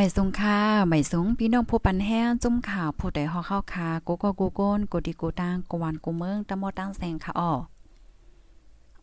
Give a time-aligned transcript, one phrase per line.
[0.00, 7.52] ไม่สงค่าไม่สงพี่น้องผู้ปันแห้งจุ่มข่าวผู้ใดฮอเข้าคากูก็กูโกนกูดีกูตังกวนกูเมืองตะมอตั้งแสงค่ะอ้อ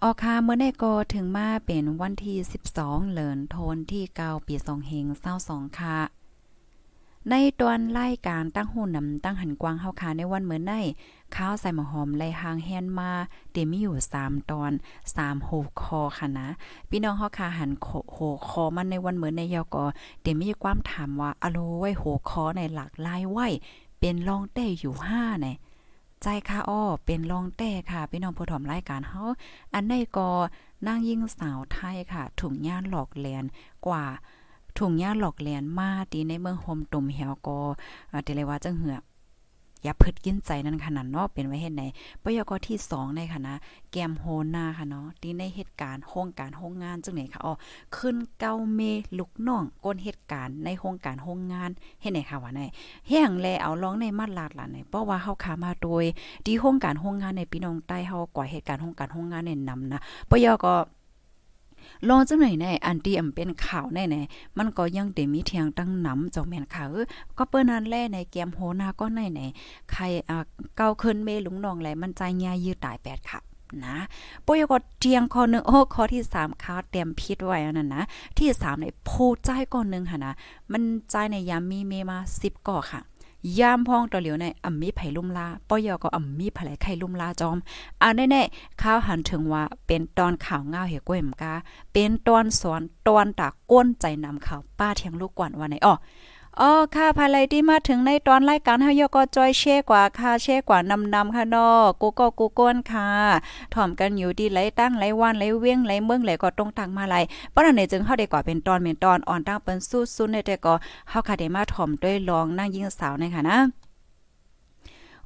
[0.02, 2.38] ออคาเมื่อได้ก็ถึงมาเป็นวันที่
[2.76, 6.15] 12 เหลินโทนที่เกาปีสองเฮงเศร้าสองค่ะ
[7.32, 10.74] ในตอนไล่การตั้งหูนำตั้งหันกวางเฮาคาในวันเหมือนใน
[11.36, 13.12] ข้าวใส่หมหอมไล่หางแฮนมา
[13.52, 14.72] เตมีอยู่ 3 ตอน
[15.08, 15.50] 3โห
[15.82, 16.48] คอค่ะนะ
[16.90, 17.72] พี่น้องเฮาคาหัน
[18.14, 19.86] โหคอมันในวันเหมือนในยอก็
[20.22, 23.48] เตมีความถามว่าอโลไว้โหคอในหลักลายไว้
[24.00, 25.56] เป็นรองเต้อยู่5เนี่ย
[26.22, 29.24] ใจค่ะอ้อเป็นรองแต่ค่ะพี่น้องผู้ถมรายการเฮา
[29.74, 30.30] อันใดก็
[30.86, 33.44] นางยิ่งสาวไทยค่ะถุงย่านหลอกแลน
[33.86, 34.06] กว่า
[34.78, 37.58] ถุงหญ้าหลอกแหลนมาตีในเมืองโฮมตุ่มเหี่ยวก็
[38.24, 38.98] เตเลยว่าจังเหือ
[39.84, 41.84] อย่าพึดกินใจนั่นขนาดเนาะเป็นไว้เฮ็ดไหน
[42.24, 43.56] ปยกที่2ในค่ะนะ
[43.92, 47.54] แกมโฮนาค่ะเนาะที่ในเหตุการณ์โครงการโรงงานจังไหนค่ะอ๋อ
[47.98, 48.82] ขึ้นเก้าเม
[49.20, 51.70] ลูกน้องก้นเหตุการณ์ในโครงการโรงงาน
[52.02, 52.62] เฮ็ดไหนค่ะว่าไหน
[53.10, 56.06] แห้งแลเอาร้องในมาดลาดล่ะไหนเพราะว่าเฮาขามาโดย
[56.46, 60.00] ที่โครงการโรงงานในพี่น้องใต้เฮากว่าเหตุการณ์โครงการโรงงานแนะนำนะ
[60.30, 60.74] ปยก็
[62.10, 66.84] ลองจังไหนแน่อันที่อำเป็นข่าวแน่ๆมันก็ยังเดมีเทียงตั้งนำจองแม่นค่ะ
[67.38, 69.42] ก็เปิ้นนั้นแลในแกมโหนาก็ไหนไหน
[69.92, 70.44] ใครอ่า
[70.78, 73.40] เก้าขึ้นเมลุงนองแลมันใจยายืดตาย8ค่ะ
[73.86, 73.98] นะ
[74.46, 78.04] ปุยก็เทียงข้อนึงโอ้ข้อที่3ค่ะเตรียมพิษไว้อันนั้นนะ
[78.40, 80.34] ที่3ในผู้ใจก่อนหนึ่งค่ะนะ
[80.72, 83.02] มันใจในยามมีเมมา10ก่อค่ะ
[83.60, 87.58] ยามพ้องตอเหลียวในอ่ำมีไผ่ลุ่มลาป้อยอก็อ่ำมีไผไหลไข่ลุ่มลาจอม
[88.02, 91.54] อ่าแน่ๆข้าวหันถึงว่าเป็นตอนข่าวเงาเหก้วยมกา
[91.94, 95.94] เป็นตอนสอนตอนตาก้นใจนำข่าวป้าเทียงลูกกวนว่าไหนอ้อ
[96.62, 101.70] อ๋อค่ะภายไลที่มาถึงในตอนรายการเฮายก็จอยเช่กว่าค่ะเช่กว่านำนำค่ะนอ
[102.02, 103.10] กูก็กูก้นค่ะ
[103.74, 107.16] ถ่อมกันอยู่ดีไหลตั้งไหลวันไหลเวียงไหลเมืองไหลก็ตรงตังมาไหล
[107.54, 110.74] ป้อนในจึงเฮาได้ก่อเป็นตอนเป็นตอนอ่อนตั้งเป็นสู้ๆในแต่ก็
[111.10, 113.85] เฮาค่ะได้มาถ่อมด้วยรองนั่งยิงสาวในค่ะนะ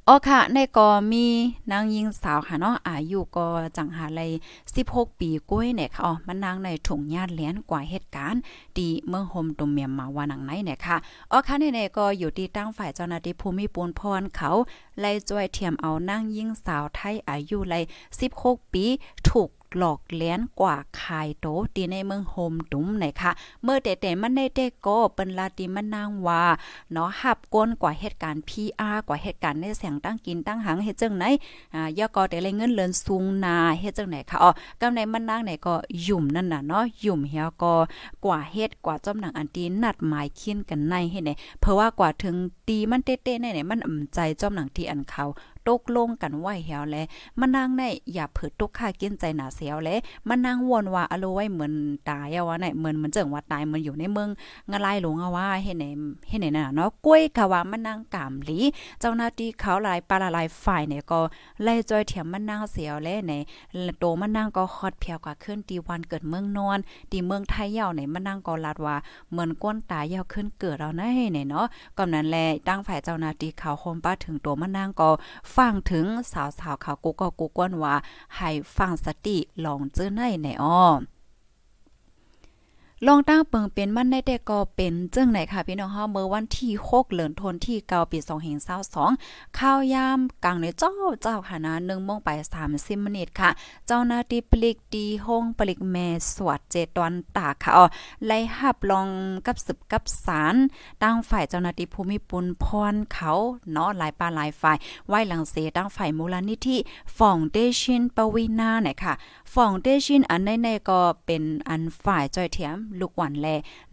[0.08, 1.26] อ๋อค่ะ ในก็มี
[1.72, 3.46] นางยิงสาวค่ะเนาะอายุก็
[3.76, 4.30] จังหาเลย
[4.74, 8.40] 16 ปีก้วยเนี่ยค่ะอ๋อมันนางในถุงญาติเลี้ยนกว่าเหตุการณ์
[8.78, 10.96] ดีเมืองโฮมตุมเมียมมาว่านังไหนเนี่ยค่ะ
[11.30, 14.50] อ๋อค่ะในๆก็อยู่ที่ตั้งฝ่ายเจ้าหน้าที่ภูมิปูนพรเขา
[15.00, 17.82] ไล่จอยเทียมเอานางยิงสาวไทยอายุเลย
[18.28, 18.84] 16 ปี
[19.28, 23.32] ถูก หลอกเลี้ยนกว่าคายโตตีในเมืองโฮมตุ้มไหนค่ะ
[23.62, 26.44] เมื่อแต่แต่มันในเด็กก็เป็นลาติมันนางว่า
[26.92, 31.24] เนาะหับก้นกว่าเหตุการณ์ PR กว่าเหตุการณ์ในเสียงตั้งกินตั้งหังเฮ็ดจังไหน
[31.74, 34.50] อ่ายอกอแต่เลยเงินเลินสูงนาเฮ็ดจังไหนค่ะอ๋อ
[34.80, 35.74] กำในมันนางไหนก็
[36.06, 37.74] ยุ่มนั่นน่ะเนาะยุ่มเฮียก็
[38.24, 42.36] กว่าเฮ็ดกว่าจอมหนังอันตีนัดหมายคินกันในเฮ็ดไหนเพราะว่ากว่าถึง
[42.68, 45.24] ตีมันเต้ๆในไหนมันอ่ำใจจอมหนังที่อันเขา
[45.68, 46.96] ตกลงกันไว้เหี่ยวแล
[47.40, 47.82] มานั่งใน
[48.12, 49.90] อย่าเผิดตกค่ากินใจหนาเสียวแล
[50.28, 51.72] มานั่งวนว่าอโลไว้เหมือน
[52.08, 54.28] ตายเอาว่าไหนเหมือนเหมือนเจิงว่าตายมันอยู่ในเมือง
[54.70, 55.84] งะลายหลงเอาว่าเฮ็ดไหน
[56.28, 58.58] เฮ็ดไหนน่ะเนาะกล้วยค่ะว่ามานั่งกามหลี
[59.00, 61.20] เจ้าหน้าที่เขาหลายปลาหลายฝ่ายเนี่ยก็
[61.62, 63.32] ไล่จอยเถียมมานั่งเสียวแลใน
[63.98, 66.78] โตมานั่งก็ฮอดเพียวกว่าขึ้นตีวันเกิดเมืองนอน
[67.12, 68.96] ตีเมืองไทยยาวไหนมานั่งก็ลาดว่า
[69.30, 71.66] เหมือนก้นตายยาวขึ้นเกิดเอานะให้ไหนเนาะ
[71.98, 72.36] ก่อนนั้นแล
[72.68, 75.08] ตั้งฝ่ายเจ้าหน้าที่เขาโฮมป้าถึงตัวมานั่งก็
[75.56, 77.94] ฟังถึงสาวสาวเขากูก็กูก้นว่า
[78.36, 80.84] ให้ฟังสติลองเจอในในอ้อ
[83.06, 88.18] ลองตั้งเปิงเป็นมันได้แต่ก็เป็นจึงไหนค่ะพี่น้องเฮาเมื่อวันที่6เดือนธันที่9ปี
[88.88, 90.92] 2522ข้าวยามกลางในเจ้า
[91.22, 92.28] เจ้าค่ะนะ1โมงไป
[92.66, 93.50] 30มินิค่ะ
[93.86, 97.84] เจ้าหน้าที่ปลิกดีห้องปลิกแม่สวดเจตอนตาค่ะอ๋อ
[98.26, 99.08] ไล่หับลอง
[99.46, 100.54] กับสืบกับสาร
[101.02, 103.30] ตั้งฝ่ายเจ้าหน้าที่ภูมิปุนพรเขา
[103.72, 104.76] เนาะหลายปาหลายฝ่าย
[105.08, 106.76] ไว้หลังเสตั้งฝ่ายมูลนิธิ
[107.16, 109.12] ฟองเดชินปวีนาเนี่ยค่ะ
[109.54, 113.48] ฟองเดชินอันในๆก็เป็นอันฝ่ายจ้อยเทียมลูกหวันแล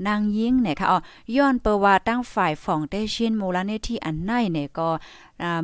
[0.07, 0.99] นางยิงเนี่ยค่ะอ๋อ
[1.35, 4.89] ย้อนเปว่าตั้งฝ่ายฝ่องเตชินมูลนิธิอันไหนเนี่ยก็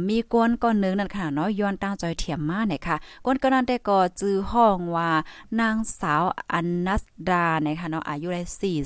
[0.07, 5.09] มีก้นก้อนนึงนั่นค่ะเนาะย้อนตั้งจอยเถียมมาเนี่ยค่ะก้นก็นั้นได้ก็จื้อห้องว่า
[5.59, 6.23] นางสาว
[6.53, 8.41] อันนัสดาเนะคะเนาะอายุได้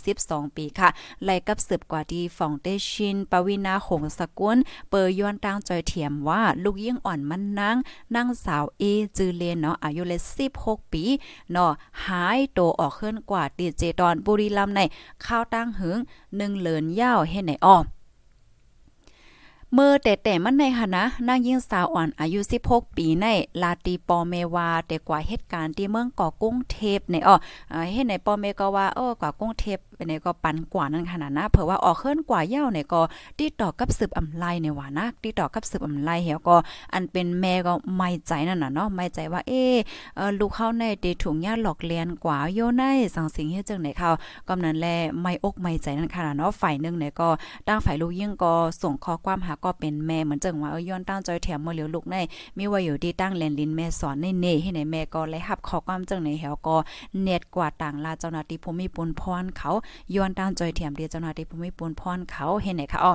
[0.06, 0.90] 42 ปีค่ะ
[1.26, 4.58] ไล่กับสืบกว่าที่ฟองเตชินปวินาหงสกุล
[4.90, 7.76] เปอย้อนตั้งจอยเถียมว่าลูกยิ่งอ่อนมันนาง
[8.16, 8.84] นางสาวเอ
[9.18, 10.20] จือเลนเนาะอายุเลย
[10.58, 11.04] 16 ปี
[11.52, 11.72] เนาะ
[12.06, 14.82] หายโตออกขึ้นกว่าดีเจตอนบุรีรัมย์ใน
[15.26, 15.98] ข้าวตั้งหึง
[16.38, 17.78] หนึ่งเหลินยาวเฮ็ดไหนอ้อ
[19.74, 23.26] เมื่อแต่แต่มันในหนะนางยิงสาวอ่อนอายุ 16 ปีใน
[23.62, 27.36] ลาตีปอเมวาแต่กว่าเหตุการณ์ที่เมืองก่อกุ้งเทพในอ้อ
[27.92, 33.02] เฮ็ดในปอเมก็ว่าเออกว่ากุ้งเทพ ในก็ปันกว่านั้นขนาดนะเผื่อว่าออกเคลื่อนกว่าเย้าในก็
[33.40, 36.56] ติดต่อกับสืบอำไลในว่านะติดต่อกับสืบอำไลเหี่ยวก็
[36.94, 39.54] อันเป็นแม่ก็ไม่ใจนั่นน่ะเนาะไม่ใจว่าเอ
[40.28, 42.84] อลูกเข้าในเดถุงญาหลอกเลียนกว่าโยใน
[43.16, 44.10] สังสิงเฮ็ดจังไหนเขา
[44.48, 44.88] กำนั้นแล
[45.22, 47.30] ไม่อกไม่ใจนั่นขนาดเนาะฝ่ายนึงเนี่ยก็
[47.68, 52.16] ตั้งฝ่ายลูกยิ่งก็ส่งข้อความหาก็เป็นแม่เหมือนจังว่าเออย้อนตั้งจอยแถมมาเหลียวลูกใน
[52.58, 56.76] มีว่าอยู่ที่ตั้งแลนลินแม่สอนในเน่ให้ในแม่ก็เลยรับข้อความจังไหนเหี่ยวก็
[57.22, 59.72] เน็ตกว่าต่างลาเจ้าหน้าที่ภูมิปุนพรเขา
[60.16, 63.14] ย้อนตามจอยเถียมเดียเจ้าหน้าที่ภูมิปูนพรเขาเห็นไหนคะอ๋อ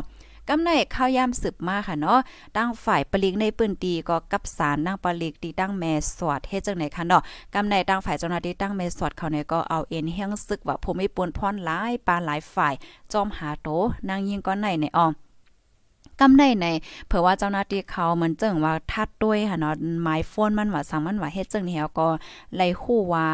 [0.49, 2.19] กำในข้าวยามสืบมาค่ะเนาะ
[2.57, 7.23] ตั้งฝ่ายปลิกในปืนตีก็กับสารนั่งปลิกตีตั้งแม่สวดเฮ็ดจังไหนคะเนาะ
[7.55, 12.75] กำในตั้งฝ่ายเจ้าหน้าที่ตั้งแม่สวดเขาเนี่ยก็เอาเอ็นเฮียงซึกว่าภูมิปนพรหลายปาหลายฝ่าย
[13.13, 13.69] จอมหาโต
[14.09, 15.13] นางยิงก็ในในออม
[16.20, 16.67] กำในใน
[17.06, 22.09] เผื่อว่าเจ้าหน้าที่เขาเหมือนเจิงว่าทัดด้วยค่ะเนาะไม้โฟนมันว่าสั่งมันว่าเฮ็ดจังนี้ก็
[22.56, 23.26] ไล่คู่ว่า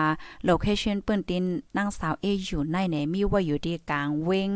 [0.44, 1.44] โลเคชั่นปืนติน
[1.76, 4.50] นางสาวเออยู่ในไหนมีว่าอยู่ที่กลางเวง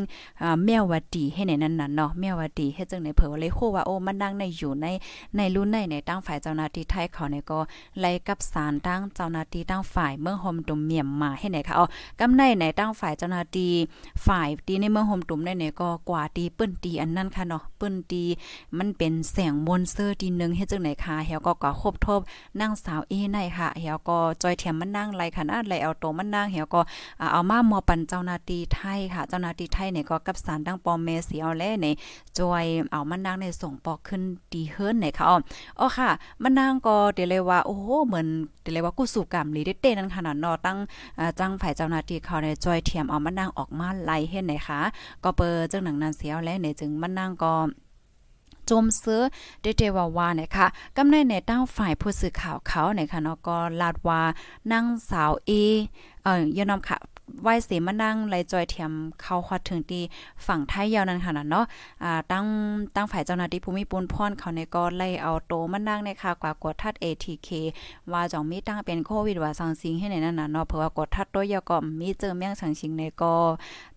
[0.64, 4.86] แมววัดีให้ในนั้นน่ะเนาะแมววัดีเฮ็ดจังไหนเผื่อว่าไล่คู่ว่าโอ้มันนั่งในอยู่ใน
[5.36, 7.58] ในรุ่นในในตั้งฝ่ายเจ้าหน้าที่ไทยเขาเนี่ยก็
[8.00, 11.86] ไล่กับสารตั้งเจ้าหน้าที่ตั้งฝ่ายเมืองโฮมตุมเมียมมาให้ไหนค่ะอ๋อ
[12.20, 13.72] กำในในตั้งฝ่ายเจ้าหน้าที่
[14.26, 18.21] ฝ่ายที่ในเมืองโฮมตุมในเนี่ยก็กว่าตีปื้นตีอันนั้นค่ะเนาะปื้นตี
[18.78, 22.20] มันเป็นแสงมนเซอร์ทีนึงเฮ็ดจังไหนคะเฮาก็ก็ครบทบ
[22.60, 26.80] นางสาวเอในค่ะเฮาก็จอยเทียมมันนั่งไลขนาดไลเอาโตมันนั่งเฮาก็
[27.32, 31.86] เอามามอปันเจ้านาที่ไทยค่ะเจ้านาที่ไทยเนี่ยก็กับสารตั้งปอมเมเสียวแลใน
[32.38, 34.22] จอยเอามันนั่งในส่งปอกขึ้น
[34.52, 36.10] ดีเฮิรนเนี่ยค่ะอ๋อค่ะ
[36.42, 38.26] มันนั่งก็เดี๋ยวเลยว่าโอ้โหเหมือน
[38.62, 40.78] เดี๋ยวเลยว่ากูสู่กรรมลีได้เต้นั่นขนาดนอตั้ง
[41.38, 44.80] จังฝ่ายเจ้านาที่เขาในจอยเทียมเอามันนั่งออกมาไล่เฮ็ดไหนคะ
[45.24, 47.52] ก็เปิดจังหนังนั้นเสียวและในจึงมันนั่งก็
[48.70, 49.22] จมเสื้อ
[49.62, 50.66] เดเดว่าว่านะคะ
[50.96, 54.20] กำในในตั้งฝ่ายผู้สื่อข่าวเขานะคะเนาะก็ลาดว่า
[54.72, 55.50] นางสาวเอ
[56.24, 56.98] เอ่อยนอมค่ะ
[57.42, 60.02] ไหว้เสมานั่งไลจอยเทียมเข้าฮอดถึงที่
[60.46, 61.64] ฝั่งไทยยาวนั้นค่ะเนาะ
[62.04, 62.44] อ่าตั้ง
[62.96, 67.48] ตั้งฝ่ายเจ้าหน้าที่ภูมิปูนพรเขาในก็ไล่เอาโตมานั่งในค่ะกว่ากดทัด ATK
[68.12, 73.34] ว่าจองมีตั้งเป็นโควิดว่าสังสิงให้ในนั้นน่ะเนาะเพราะว่ากดทัดตัวยาก็มีเจอเมียงสังสิงในก็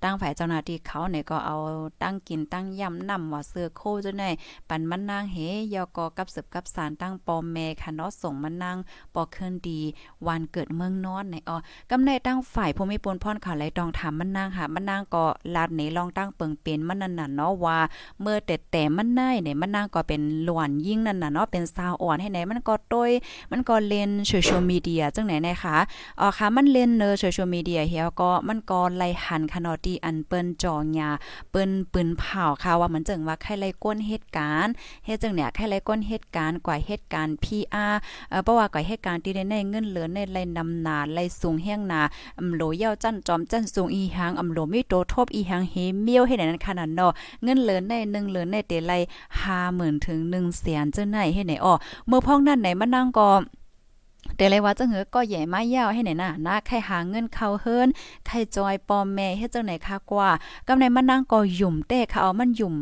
[0.04, 1.56] ตั้งฝ่ายเจ้าหน้าที่เขาในก็เอา
[2.02, 4.30] ตั้งกินตั้งยำนำว่าเสื้อโคจังได๋
[4.70, 5.38] ปันมันนางเฮ
[5.76, 8.78] ยาก็กับสืบกับสารตั้งปอมแม่ค่ะเนาะส่งมันนาง
[9.14, 9.80] ปอเคินดี
[10.28, 11.58] วันเกิดเมืองนอนในอ๋อ
[11.92, 15.24] กำในตั้งฝ่ายภูมิปูนพรเขาไลตองถามมันนางค่ะมันนางก็
[15.56, 17.80] ลาดนี่ลองตั้งเปิงเป็นมันนั่นน่ะเนาะว่า
[18.22, 23.12] เมื่อแต่แต่มันนายเนี่ยมันนางก็เป็นหลวนยิ่งนั่นน่ะเนาะเป็นสาวอ่อนให้ไหนมันก็ต้ย
[23.52, 25.78] มันก็เล่นโซเชียลมีเดียจังไหนนะคะ
[26.20, 31.10] อ๋อค่ะมันเล่นเนอโซเชียลมีเดียเฮียก็มันก็ไล่หันคานอตีอันเปิ้นจองยา
[31.52, 34.74] เปิ้นปืนเผาค่ะว่ามันจังว่าใครไล่ก้นเหตุการณ์
[35.06, 37.94] เฮ็ดจังเนี่ยใครไล่ก้นเหตุการณ์กว่าเหตุการณ์ PR
[38.30, 42.02] เอ่อเพราะว่าก่าเหตุการณ์ที่ได้ในเงินเหลือในไล่นำนาไล่สูงแห้งนา
[42.38, 47.12] อำโลเย่าจันจอมจั่นสูงอีหางอำโลมีโตทบอีหางเฮเมียวให้นั้นขนาดเนาะ
[47.44, 48.94] เงินเหลือใน1เหลือในเตไล
[49.50, 51.74] 50,000ถึง1แสนจังไหนให้ไหนอ้อ
[52.08, 53.28] เมื่อพ้องนั้นไหนมานั่งก็
[54.38, 57.88] แต่เลยว่าจังเหือก็ใหญ่มายาวให้ไหนน่ะนะใครหาเงินเข้าเฮิรน
[58.28, 60.30] ใครจอยปอมแม่เฮ็ดจังไหนค่ะกว่า
[60.68, 62.76] กำในมันนั่งก็หยุ่มเต้ค่ะเอามันหยุ่ม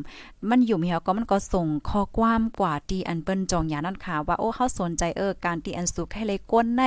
[0.50, 6.82] มันหยุ่มเหี่ยวก็มันก็ส่งข้อความกว่าที่อันเปิ้นจองยานั่นค่ะ ว่าโอ้เฮาสนใจเออการที่อันสุกให้เลยก้นใน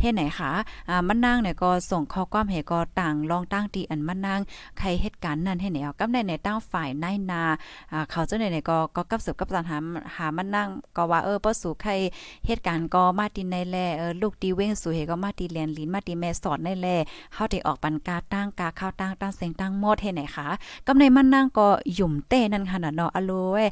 [0.00, 0.50] เฮ็ดไหนคะ
[0.88, 4.40] อ่ามันนั่งเนี่ยก็ส่งข้อความให้ก็ต่างลองตั้งที่อันมันนั่ง
[4.78, 7.42] ใครเหตุการณ์นั้นให้ไหนเอากำในในตั้งฝ่ายนายนา
[7.92, 9.78] อ่าเขาจังไหนก็ก็กับสืบกับสารหา
[10.16, 11.92] หามันนั่งก็ว่าเออบ่สู่ใคร
[12.46, 16.88] เหตุการณ์ก็มาตินในแลเออลูกตีเว้งสู่เฮก็มาตีเรียนลินมาตีแม่สอนได้แล
[17.34, 20.46] เฮาได้ออกปันกาตั้งกาข้าวตั้งตั้งเสียงตั้งหมดเฮ็ดไหนคะ
[20.86, 23.64] กำในมันนั่งก็หยุ่มเต้นั่นค่ะน่ะเนาะอโลเว้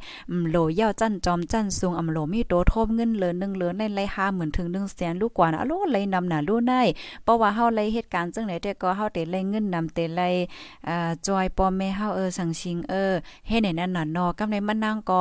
[0.51, 6.83] โลเย่าจั่นจอมจั่นสูงอำโลมีโตทบเงินเหลือ1เหลือในไล่50,000ถึง1แสนลูกกว่านะอโลไล่นำน่ะลูกได้
[7.25, 10.23] เพราะว่าเฮาไลเหตุการณ์จังได๋แต่ก็เฮาได้ไลเงินนำเตไล
[10.89, 13.13] อ่าจอยปอมแม่เฮาเออสังชิงเออ
[13.49, 15.21] เฮ็ดไหนนั่นน่ะเนาะกำในมันนั่งก็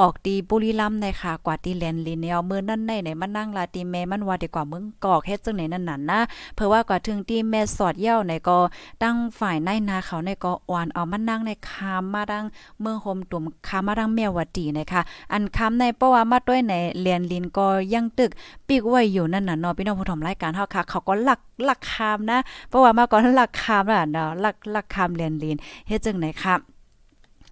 [0.00, 6.20] ออกตีบุรีรัมย์ได้ค่ะกว่าตีแลนลินแนวมื้อนั้นในไหนมันนั่งลาตีแม่มันว่าได้กว่ามึงกอกเฮ็ดจังไหนนั่นน่ะนะ
[6.54, 8.58] เพราะว่ากว่าถึงที่แม่สอดเย้าในก็
[9.02, 12.44] ตั้งฝ่ายในนาเขาในก็อ่อนเอามานั่งในคามมาดัง
[12.80, 18.30] เมืองโฮมตุ่มคามมาดังแมววัดดีนะคะอันคำในเพราะว่ามาด้วยในเรียนลินก็ยังตึก
[18.68, 25.56] ปีกไว้อยู่นั่นน่ะเนาะพี่น้องผู้ชมรายการเฮาค่ะ เขาก็หลักหลักคามนะ เพราะว่ามาก่อนหลักคามน่ะเนาะหลักหลักคามเรียนลิน
[25.88, 26.60] เฮ็ดจังไหนครับ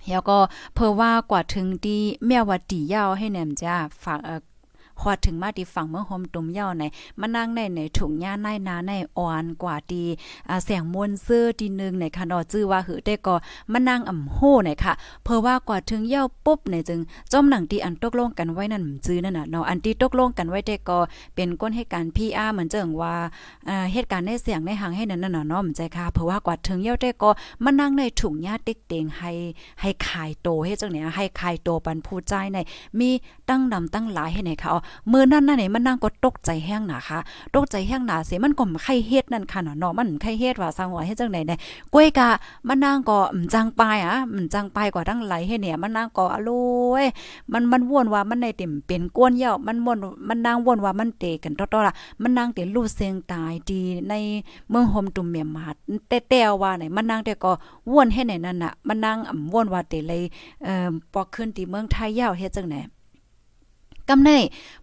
[0.09, 0.39] แล้วก็
[0.75, 4.41] เพราะว่ากว่าถึงดีแม่วัดดียาวให้แนมจ้าฝากเอ่อ
[5.03, 6.85] ฮอดถึงมาที่ฝั่งเมืองโฮมตุมเย่าใน
[7.21, 10.05] มานั่งในในถุงหญ้าในนาในอ่อนกว่าดี
[10.49, 13.35] อ่าแสงมวนเสื้อทีนึงในค่ะเนาะชื่อว่าหือได้ก็
[13.73, 14.93] มานั่งอ่ำโหในค่ะ
[15.25, 17.01] เพราะว่ากว่าถึงเย่าปุ๊บในจึง
[17.33, 20.99] จอมหนังที่อันตกลงกันไว้นั่นจื้อนั่นน่ะเนาะอันที่ตกลงกันไว้ได้ก็
[21.35, 23.15] เป็นก้นให้การ PR เหมือนเจิงว่า
[23.69, 27.31] อ่าเหตุการณ์ในเสียงในหางให้นั่นน่ะเนาะมใจค่ะเพราะว่ากว่าถึงเย่าได้ก็
[27.65, 29.31] มานั่งในถุงหญ้าเต็กเตงให้
[29.81, 32.59] ให้ขายโตให้จังเนี่ยให้ขายโตปันผู้ใจใน
[32.99, 33.11] มี
[33.51, 34.71] ตั้งนำตั้งหลายให้ไหนค่ะ
[35.13, 37.19] มือนั่นน่ะนี่มันนั่งก็ตกใจแห้งหนาค่ะ
[37.55, 41.57] ตกใจแห้งหนาสิมันก็ไข่เฮ็ดนั่นค่ะเนาะมันไข่เฮ็ดว่าสังว่าเฮ็ดจังได๋ได้
[41.95, 42.29] กล้วยกะ
[42.69, 43.19] มันนั่งก็
[43.55, 47.05] จังปายอะมันจังปายกว่าทั้งหลายให้เนี่ยมันนั่งก็อร่อย
[47.53, 49.99] มันมันวนว่ามันในเต็มเป็นก้วนเหี่ยวมันวน
[50.29, 54.15] มันนั่งวนว่ามันเตกันตอๆล่ะมันนั่งเตลูกเสียงตายดีใน
[54.71, 55.75] เมืองโฮมตุ่มเมียมาด
[56.09, 57.53] แต่ๆว่าไหนมันนั่งแต่ก็
[57.93, 60.23] วนให้ไหนนั่นน่ะมันนั่งอ่วนว่าเตเลย
[60.65, 62.81] เอ่อปอกขึ้นที่เมืองไทยยาวเฮ็ดจังได๋
[64.09, 64.31] กำใน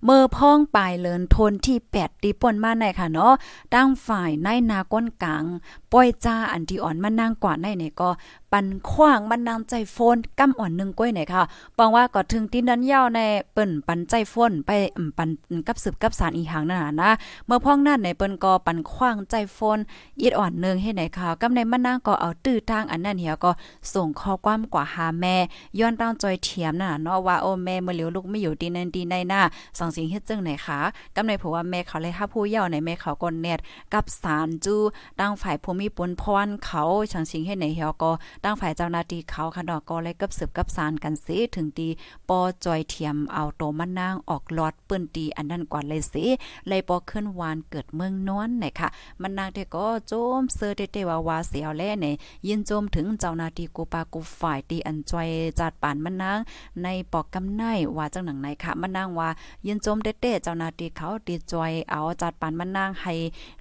[0.06, 3.34] เมื่อพ้องปลายเลินทนที่ 8 ตีป่นมาในค่ะเนาะ
[3.74, 5.44] ตั้งฝ่ายในนาก้นกลาง
[5.92, 8.10] ป้อยจ้าอันที่อ่อนมานั่งกว่าในเนี่ยก็
[8.53, 11.43] ปันขว้างมันนางใจโฟนกำอ่อนนึงก้อยไหนค่ะ
[11.77, 13.20] ปองว่าก็ถึงที่นั้นยาวใน
[13.53, 14.72] เปิ้นปันใจโฟนไป
[15.17, 15.29] ปัน
[15.67, 17.12] กับสืบกับสารอีหางนั่นน่ะนะ
[17.46, 19.79] เมื่อพ้องนั่นในเปิ้นก็ปันขว้างใจโฟน
[20.22, 23.51] อีดอ่อนนึงให้ไหนค่ะกำในมันนางก็เอาตื้อทางอันนั้นเหี่ยก็
[23.93, 25.36] ส่งข้อความกว่าหาแม่
[25.79, 29.41] ย้อนตามจอยเทียมนั่นน่ะเนาะว่าโอ้แม่เมื่อเหลียวลูกไม่อยู่ดีนั่นดีในหน้า
[29.77, 30.79] สังสิงเฮ็ดจังไหนคะ
[31.15, 33.60] กำในเพราะว่าแม่เขาเลยหาผู้เยาวในแม่เขาก็เน็ต
[33.93, 34.75] กับสารจู
[35.20, 38.12] ตั้งฝ่ายภูมิปนพรเขาสังสิงเฮ็ดไหนเหี่ยก็
[38.43, 41.88] ตั้งฝ่ายเจ้าหน้าที่เขาค่ะดอกก็เลยกับสืบกับสารกันสิถึงตี
[42.29, 46.25] ปอจอยเทียมเอาโตมันนางออกลอดปืนตีอันนั้นก่อนเลยสิ
[46.67, 48.89] เลยปอขึ้นวานเกิดเมืองนอนไหนค่ะ
[49.21, 52.05] มันนางเด้ก็โจมเซอร์เตวาวาเสียวแลใน
[52.48, 55.29] ยินโจมถึงเจ้าหน้าที่กูปากูฝ่ายตีอันจอย
[55.60, 56.39] จัดป่านมันนาง
[56.83, 57.63] ในปอกกำไน
[57.98, 59.29] ว่าจังหนังไหนค่ะมันนางว่า
[59.67, 63.13] ยินโจมเต้ๆเจ้าหน้าที่เขาตีจอยเอาจัดป่านมันนางให้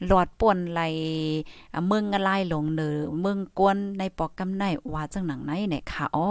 [0.06, 0.80] หลอดป่นไหล
[1.86, 6.30] เมืองอะไรลงเนือเมืองกวนในปอกกำไนว่าจังหนังไหนเนี่ยค่ะอ้อ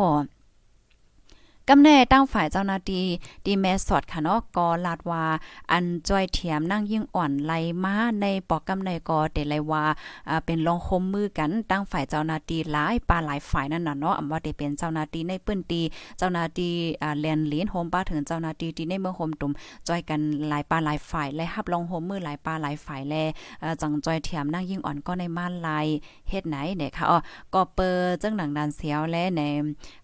[1.72, 3.06] กำแน่ตั้งฝ่ายเจ้าหน้าที่
[3.46, 5.24] ดีแมสอดค่ะเนาะก็ลาดว่า
[5.72, 9.84] อันจ้อยเถียมนั่งยิ่งอ่อนไหลมาในปอกกำในก็เตไลว่า
[10.30, 15.82] อ่าเป็นลองคมมือกันตั้งฝ่ายเจ้าหน้าที่หลายปาหลายฝ่ายนั่นน่ะเนาะอำว่าได้เป็นเจ้าหน้าที่ในปื้นตี
[16.18, 16.72] เจ้าหน้าที่
[17.04, 19.52] อ่าแลนลีนโฮมป้าถึงเจ้าหน้าที่ที่ในเมืองโฮมตุ่ม
[19.88, 23.16] จ้อยกันหลายปาหลายฝ่ายและรับลองโฮมมือหลายปาหลายฝ่ายแล
[23.62, 25.86] เอ่อจังจ้อยเถียมนั่งยิ่งอ่อนก็ในม่านลาย
[26.30, 27.20] เฮ็ดไหนเนี่ยค่ะอ๋อ
[27.54, 29.42] ก็เปิดจังหนังดานเสียวและใน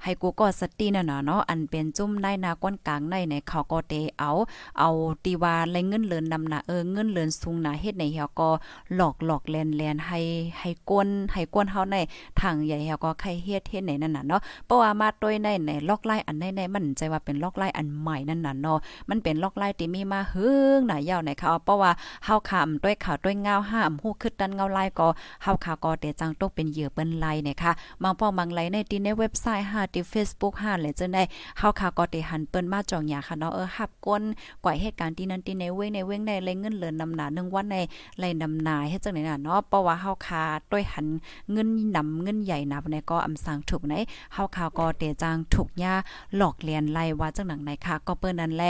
[0.03, 4.31] ให้กูก็สตินั่นน่ะเนาะอันเป็นจุ่มในนาก้นกลางในในเขาก็เตเอา
[4.79, 4.89] เอา
[5.25, 8.49] ตีว่าไรเงินเลินนำหนาเออเงินเลินสูงหนาเฮ็ดในเฮาก็
[8.95, 10.19] หลอกหลอกแลนแลนให้
[10.59, 11.97] ให้กวนให้กวนเฮาใน
[12.41, 18.77] ทางใหญ่เฮาก็ใครเฮ็ดเฮ็ดไหนนั่นน่ะเนาะเพราะว่ามาต้วยในในลอกไล่อันในในมันใจว่าเป็นลอกไล่อันใหม่นั่นน่ะเนาะ
[19.09, 20.47] มันเป็นลอกไล่ที่มีมาหึ
[20.77, 21.91] งหน่ายาวในเขาเพราะว่า
[22.25, 25.07] เฮาขาด้วยข่าวด้วยเงาห้ามฮู้คึดดันเงาไล่ก็
[25.43, 27.71] เฮาขาก็เตจังตกเป็นเหยื่อเปิ้นไล่เนี่ยค่ะ
[28.03, 31.23] บางป้อบางไล่ในที่ในเว็บไซต์5ที่ Facebook 5เลยจังได๋
[31.59, 34.23] เฮาขาก็เตหันเปิ้นมาจองยาค่ะเนาะเออหับก้น
[34.63, 37.77] กว่าเหตุการณ์ที่นั้นที่ในเว้งในเว้งในไรเงินเหลือนำหนา1วันใน
[38.19, 41.07] ไรนำนาเฮ็ดจังได๋น่ะเนาะเพราะว่าเฮาคาด้วยหัน
[41.51, 43.93] เงินนำเงินใหญ่นับในก็อำสางถูกไหน
[44.33, 45.93] เฮาคาก็เตจางถูกยา
[46.37, 48.63] หลอกเลียนไล่ว่าจังหนังไหนค่ะก็เปิ้นนั่นแล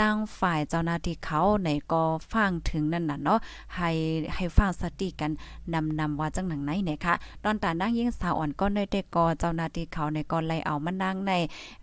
[0.00, 3.38] ตั้งฝ่ายเจ้าหน้าที่เขาในก็ฟังถึงนั่นน่ะเนาะ
[3.76, 3.90] ให้
[4.34, 5.30] ให้ฟังสติกัน
[5.74, 11.32] นำนำว่าจังหนังไหนเนี่ยค่ะตอนตานั่งยิ่งสาวอ่อนก็ในเด็กก็เจ้าหน้าที่เขาในก็ไล่เอามานั่งใน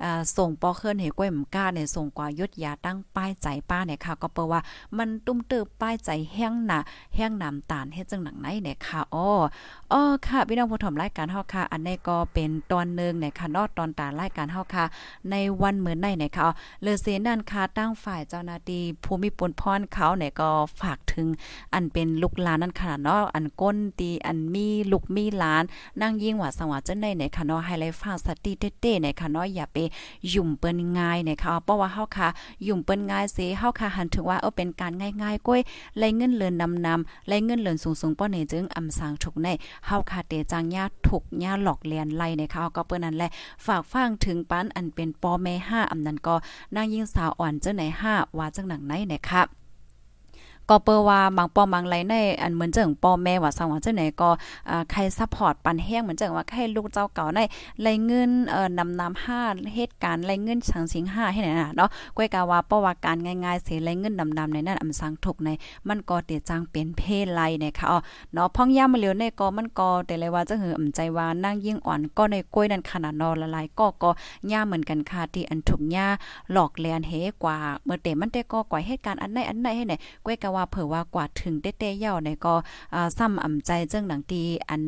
[0.03, 4.61] อ่าส่งปอเคลื่อนให้ก้วยมก้าในส่งกว่ายุดยาตั้งป้ายใจป้าเนี่ยค่ะ ก็เปิว่า
[4.97, 6.79] มันตุ้มเติบป้ายใจแห้งหนา
[7.15, 9.29] แห้งน้ำตาลเฮ็ดจังหนังไหนเนี่ยค่ะอ้อ
[9.93, 14.85] อ้อค่ะพี่น้องผู้ชมรายการเฮาค่ะ อันนี้ก็เป็นตอนนึงเนี่ยค่ะนอตอนตารายการเฮาค่ะ
[15.31, 16.47] ในวันเหมือนในเนี่ยค่ะ
[16.83, 20.49] เลเซนั่นค่ะตั้งฝ่ายเจ้าหน้าที่ภูมิปนพรเขาเนี่ยก็
[20.81, 21.27] ฝากถึง
[21.73, 25.63] อันเป็นลูกหลานนั่นค่ะเนาะอันก้นตีอันมีลูกมีหลาน
[26.01, 29.77] นั่งยิ่งว่าสังวาจังได๋เนี่ยค่ะเนาะให้ไลฟังสติเต้ๆเนี่ยค่ะเนาะอย่าไป
[30.33, 32.27] ยุ่มเปิ้นง่ายเนี่ยค่ะเพราะว่าเฮาค่ะ
[32.67, 35.61] ยุ่มเปิ้นง่ายเสเฮาค่ะหันถึงว่าเออเป็นการง่ายๆก้อย
[35.97, 36.53] ไลเงินเลือน
[36.85, 39.47] นำๆไลเงินเลือนสูงๆป้อเนจึงอำสางถูกใน
[39.87, 43.29] เฮาค่ะเตจังญาถูกญาหลอกเลียนไล่นะคะก็เปิ้นนั่นแหละ
[43.65, 46.35] ฝากฟังถึงปันอันเป็นปอแม่5อำนั้นก็
[46.75, 49.58] นางยิ่งสาวอ่อนเจ้าไหน5ว่าจังหนังไหนเนี่ยค่ะ
[50.69, 54.29] ก็เปว่าบางปอมางไหลในอันเหมือนเจิงปอแม่ว่าสังว่าจังไหนก็
[54.69, 57.39] อ่าใครซัพพอร์ตปันแห้งเหมือนเจิงว่าใครลูกเจ้าเก่าใน
[57.81, 65.49] ไหลเงินเอ่อนำนำ5เหตุการณ์ไหลเงินสังสิง5ให้ไหนน่ะเนาะก้อยกาว่าเพราะว่าการง่ายๆเสิไหลเงินดำๆในนั้นอำสังทุกใน
[65.87, 67.99] มันก็เตจังเป็นเพศไลนะคะอ๋อ
[68.33, 74.09] เนาะพ่องย่ามาเหลียวในก็มันก็แต่เลยว่าจะหืออำใจว่านั่งยิ่งอ่อนก็ในกล้วยนั้นขนาดนอนละลายก็ก็
[74.51, 76.07] ย่าเหมือนกันค่ะที่อันถูกย่า
[76.51, 79.93] หลอกแลนเฮกว่าเมื่อเตมันได้ก็กว่าเหตุการณ์อันไหนอันไหนให้ไหน
[80.25, 82.53] ก้อยกะว่าเผื่อว่ากว่าถึงเต้ๆเย่าในก็
[83.17, 84.81] ซ้ำอ่ำใจเจ้งหนังตีอัน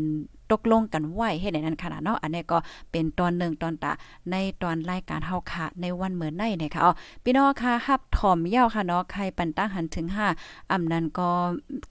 [0.51, 2.57] ตกลงกันไว้เฮ็ดให้นั้นขนาดเนาะอันนี้ก็
[2.91, 3.91] เป็นตอนหนึ่งตอนตา
[4.31, 6.93] ในตอนรายการเฮาค่ะในวันเหมือนในนะคะอ๋อ
[7.23, 10.07] พี่น้องค่ะฮับถอมเย้าค่ะเนาะใครปันตั้งหันถึง
[10.39, 11.29] 5อำนั้นก็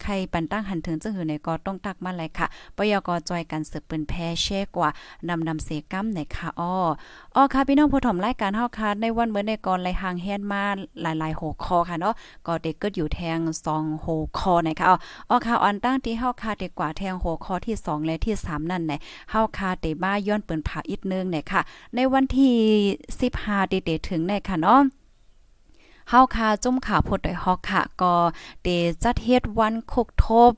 [0.02, 4.88] ใครปันตั้งหันถึงจังหือในก็ต้องตักมาเลยค่ะปยกจอยกันสืบปืนแพ้แช่กว่า
[5.28, 6.74] นำนำเสกัมในค่ะอ้อ
[7.36, 10.62] อ๋อค่ะพี่น้องผู้ถมรายการเฮาค่ะในวันเหมือนในก่อนไหลหางแฮนมา
[11.02, 12.14] หลายๆหัวคอค่ะเนาะ
[12.46, 13.38] ก็เด็กก็อยู่แทง
[13.72, 14.96] 2หัวคอนะคะอ๋อ
[15.30, 21.60] อ๋อค่ะอันตั้งที่เฮาค่ะเด็กกว่าแทงหัวคอที่2และที่3นั่นแหละเฮาคาเตบ้าย้อนเปิ้นผาอีกนึงเนี่ยค่ะ
[21.94, 22.54] ในวันที่
[23.30, 24.82] 15เดถึงเนี่ยค่ะเนาะ
[26.10, 28.14] เฮาคาจุ่มขาพดได้ฮอกค่ะ ก็
[28.62, 28.66] เต
[29.02, 30.52] จัดเฮ็ดวันคุกทบ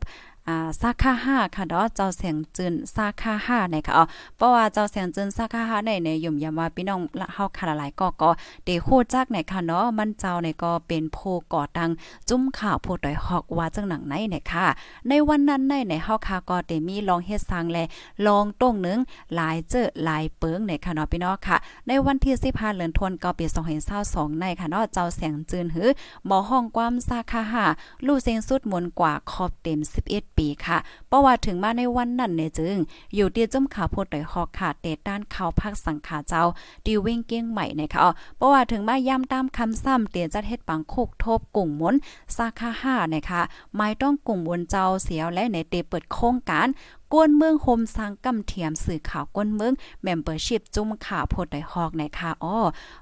[0.49, 4.05] อ่าสาขา5ค่ะเนาะเจ้าเสียงจืนสาขา5นะคะอ๋อ
[4.37, 7.01] เพราะว่าเจ้าเสียงจืนสาขา5ในในยุ่มยามว่าพี่น้อง
[7.35, 8.31] เฮาค่ะหลายก็ก็
[8.65, 11.91] เตฮู้จักในค่ะเนาะมันเจ้าเนี่ยก็เป็นผู้ก่อตัง
[12.29, 14.67] จุ้มข่าวผู้ดอยฮอกว่าจังหนังไหนเนี่ยค่ะ
[15.09, 17.79] ในวันนั้นในในเฮาค่ะก็เตมีลองเฮ็ดสร้างแล
[18.27, 18.99] ลองต้งนึง
[19.35, 21.57] หลายเจอหลายเปิงในค่ะเนาะพี่น้องค่ะ
[21.87, 23.47] ในวันที่15เดือนธันวาคมปี
[23.93, 25.89] 2022ในค่ะเนาะเจ้าเสียงจืนหือ
[26.27, 27.43] หมอห้องความสาขา
[27.75, 32.77] 5ลู่เสียงสุดมนกว่าขอบเต็ม11ปีค่ะ เพราะว่าถึงมาในวันนั้นเนี่ยจึง
[33.15, 36.43] อยู่ที่จุ่มขาโพดดอยฮอกค่ะเตด้านเขาพักสังขาเจ้า
[36.87, 41.95] ดีเว้งเก้งใหม่นะคะอ๋อเพราะว่าถึงมาย่ำตามคำซ้ำเตียจัดเฮ็ดปังโคกทบกุ่งมน
[42.37, 43.43] สาขา5นะคะ
[43.77, 46.69] ไม่ต้องกุ่งมนเจ้าเสียวและในเตเปิดโครงการ
[47.15, 52.59] กวนเมืองโฮมสร้างกำเทียมสื่อข่าวก้นเมืองเมมเบอร์ชิพจุ่มข่าวโพดไดฮอกในค่ะอ้อ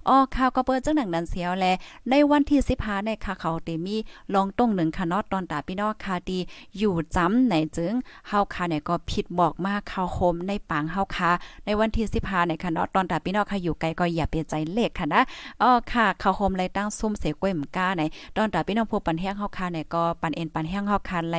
[0.08, 1.66] อ้อข่าวก็เปิดจังหนังนั้นเสียวแล
[2.10, 3.96] ในวันที่15ในค่ะเขาเตมี
[4.34, 6.38] ลองต้งหนึ่งค่ะนาะตอนตาพี่นองค่ะดี
[6.78, 7.94] อยู่จ้ำในจึง
[8.28, 11.30] เฮาค่ะเนี่ยก็ผิดบอกมากข่าวโฮมในปางเฮาค่ะ
[11.64, 15.22] ในวันที่15ในค่ะนาะตอนตาพี่นองค่ะอยู่ไกลก็อย่าเปลี่ยนใจเลขค่ะนะ
[15.62, 18.02] อ้อค่ะข่าวโฮมไรตั้งซุ่มเสกล้วยหมก้าใน
[18.36, 21.38] ตอนตาพี่น้องผู้ปันแห้งเฮาค่ะเนี่ยก็ปันเอ็นปันแห้งเฮาค่ะไล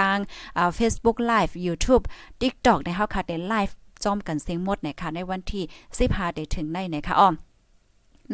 [0.00, 0.18] ต่าง
[0.58, 2.04] อ่า Facebook Live YouTube
[2.40, 5.62] TikTok ในเฮาค่ะได้ไลฟ์จอมกันเสียงหมดนะคะในวันที่
[6.00, 7.34] 15ได้ถึงในนะคะอ้อม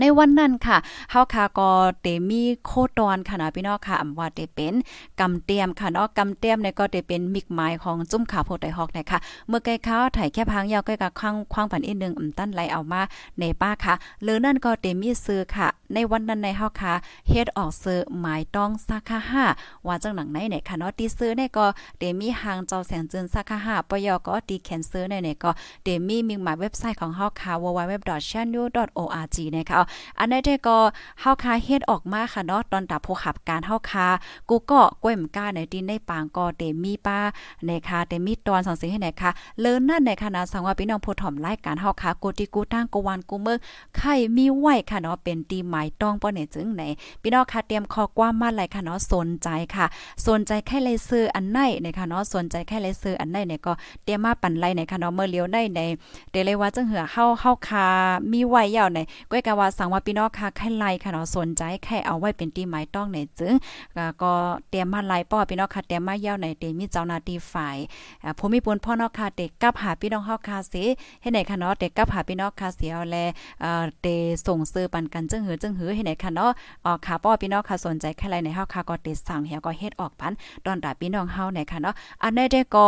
[0.01, 0.77] ในวันนั้นค่ะ
[1.11, 1.71] เฮาค่ะก็
[2.03, 4.75] เตมีโคตอนค่ะนะพี่น้องค่ะอำว่าเตเป็น
[5.21, 13.03] กำเตียมค่ะเนาะกำเตียมเนี่ยก็เตเป็นมิกไม้ของจุ้มขาโพดไตฮอกนะคะเมื่อไกลข้าวถ่ายแค่พังยาวใกล้กับควางควางปันอีกนึงอำตั้นไหลเอามา
[13.41, 16.93] ในป้าค่ะหรือนั่นก็เตมีซื้อค่ะ ในวันนั้นในเฮาค่ะ
[17.29, 19.19] เฮ็ดออกซื้อหมายต้องสาขา
[19.53, 21.67] 5ว่าจังหนังไหนเนี่ยค่ะเนาะที่ซื้อเนี่ยก็
[21.99, 25.51] เตมีหางเจ้าแสงจืนสาขา5ปยก็ตีแคนเซอร์เนี่ยก็
[25.85, 29.81] เตมีมิกหมายเว็บไซต์ของเฮาค่ะ www.channel.org นะคะ
[30.19, 30.77] อันนี้ก็
[31.21, 34.07] เฮาคาเฮ็ดออกมาค่ะเนาะตอนตาผู้ขับการเฮาคา
[34.49, 37.19] กูก็ก้วยมก้าในดินในปางก็เตมีป้า
[37.67, 43.59] ในค่ะเตมีตอนสังสิให้ไหนค่ะเลินนั่นในคณะสังว่าพี่น้องผู้ถ่อมรายการเฮาคากูติกูตั้งกวันกูเมือง
[43.97, 46.83] ไข่มีไหวค่ะเนาะเป็นตีหมายต้องป้อเนี่ยจึงไหน
[47.23, 49.87] พี่น้องค่ะเตรียมคอกว้ามาหลายค่ะเนาะสนใจค่ะ
[50.27, 53.73] สนใจแค่เลยซื้ออันไหนในค่ะเนาะสนใจแค่เลยซื้ออันไหนเนี่ยก็
[54.05, 55.81] เตรียมมาปั่นไล่ในค่ะเนาะเมื่อเลี้ยวได้ใน
[56.31, 57.87] เดเลยว่าจังเหือเฮาเฮาคา
[58.33, 58.99] มีไหวยาวใน
[59.31, 63.55] ก้อยกะว่าสังว่าพี่น้องค่ะแค่ไล่ค่ะเนาะสนใจแค่เอาไว้เป็นตีหมายต้องในจึง
[64.23, 64.33] ก็
[64.71, 67.77] เตรียมมาไล่ป้อพี่น้องค่ะเตรียมมาเยาวในเตรียมมีเจ้าหน้าที่ฝ่าย
[68.39, 70.85] ผู้มีปุนพ่อเนาะค่ะเด็กกับหาพี่น้องเฮาค่ะสิ
[71.23, 73.17] ให้ไหนค่ะเนาะเด็กกับหาพี่น้องค่ะเสียแล
[73.61, 74.07] เอ่อเต
[74.47, 76.51] ส่งซื้อปันกันจึงหือจึงหือให้ไหนค่ะเนาะ
[76.87, 80.33] ออกค่ะป้อพี่น้องค่ะสนใจแค่ไรในเฮาค่ะก็เตสั่งเฮียก็เฮ็ดออกปัน
[80.65, 82.87] ตอนดาพี่น้องเฮาในค่ะเนาะอันนี้ได้ก็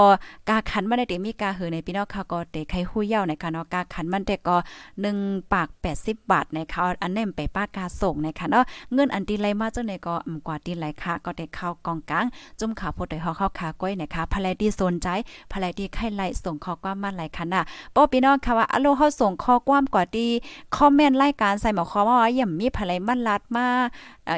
[0.49, 4.57] กาขันมาได้เตมีกาหือในพี่น้องค่ะก็เตไข่หู้เย้าในค่ะเนาะกาขันมันได้ก็
[5.05, 12.27] 1ปาก80บาทในค่ะอันเนี้ไปป้ากาส่งนะคะเนาะเงินอันตีไหลมาจังได๋ก็อำกว่าตีไหลค่ะก็ได้เข้ากองกลาง
[12.61, 15.09] จุ่มขาพดได้ฮอเข้าขาก้อยนะคะภรรยที่สนใจ
[15.53, 17.63] ภรรยที่ไข่ไหลส่งข้อความมาหลายคันน่ะ
[17.95, 20.29] ป้อพี่น้องค่ะว่าอโลเฮาส่งข้อความกว่าที่
[20.77, 23.67] คอมเมนต์รายการใส่หมอความว่าย่ำมีภรรยมันลัดมา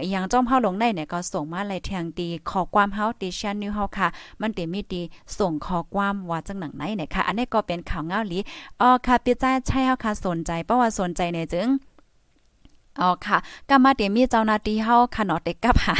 [0.02, 4.08] อีหยังจ้อมเฮาลงได้เนี่ยก็ส่งมาหลายเทียงตีข้อความเฮาติชันนิวเฮาค่ะ
[4.40, 5.02] มันเตมีดี
[5.38, 8.38] ส่งข้อความว่าจังหนังไหนเนี่ยค่ะอันนี้ก็เป็นข่าวเงาหลี
[8.80, 11.68] อ๋อค่ะพี่จ้าใช่เฮาค่ะสนใจเพราะว่าสนใจเนี่ยจึง
[13.00, 15.94] อ๋อค่ะก็มาเดี๋ยวมีเจ้านาทีเฮาค่ะเนาะเด็กกับหา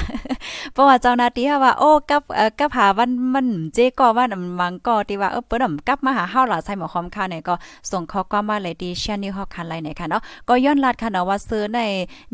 [0.72, 4.24] เพราะว่าเจ้านาทีเฮาว่าโอ้กับเอ่อกับหาวันมันเจก็ว่า
[4.60, 7.54] มังก็ที่ว่าเออเปิ้นกลับมาหาเฮาล่ะใส่หมอความค่ะเนี่ยก็
[7.90, 11.80] ส่งข้อความมาเลยดีเชนนี่เฮาคันไลเนี่ยค่ะเนาะก็ย้อนลัดค่ะเนาะว่าซื้อใน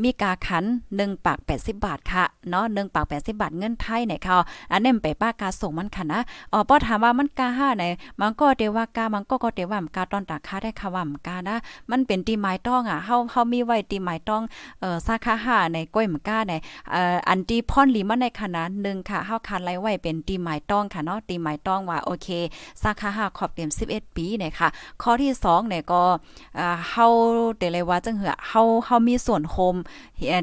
[0.03, 4.37] มีกาขัน1ปาก80 บาทค่ะเนาะ1ปาก80 บาทเงินไทยเนี่ยค่ะ
[4.73, 6.21] อันนี้ไปป้ากาส่งมันค่ะนะ
[6.53, 7.85] อ๋อป้อถามว่ามันกาห้าไหน
[8.21, 11.57] มันก็เดว่ากามันก็ก็เดว่ามกาตอนตาค่าได้ค่ะว่ามันกานะ
[11.91, 14.43] มันเป็นตีไม้ต้องอะเฮาเฮามีไว้ตีไม้ต้อง
[14.81, 16.55] เอ่อสาขาห้าในก้อยมก้าใน
[16.91, 22.29] เอ่ออันที่พ่อนลีมันในขนาดหนึ่งค่ะเฮาคันไล่ไว้เป็นตีหมายต้องค่ะเนาะตีหมายต้องว่าโอเค
[22.83, 24.69] สาขาห้าขอบเต็ม 11 ปีเนี่ยค่ะ
[25.03, 26.03] ข้อที่2เนี่ยก็
[26.57, 27.07] เอ่อเฮา
[27.59, 29.77] เดเลยว่าจังเหือเฮาเฮามีส่วนโฮม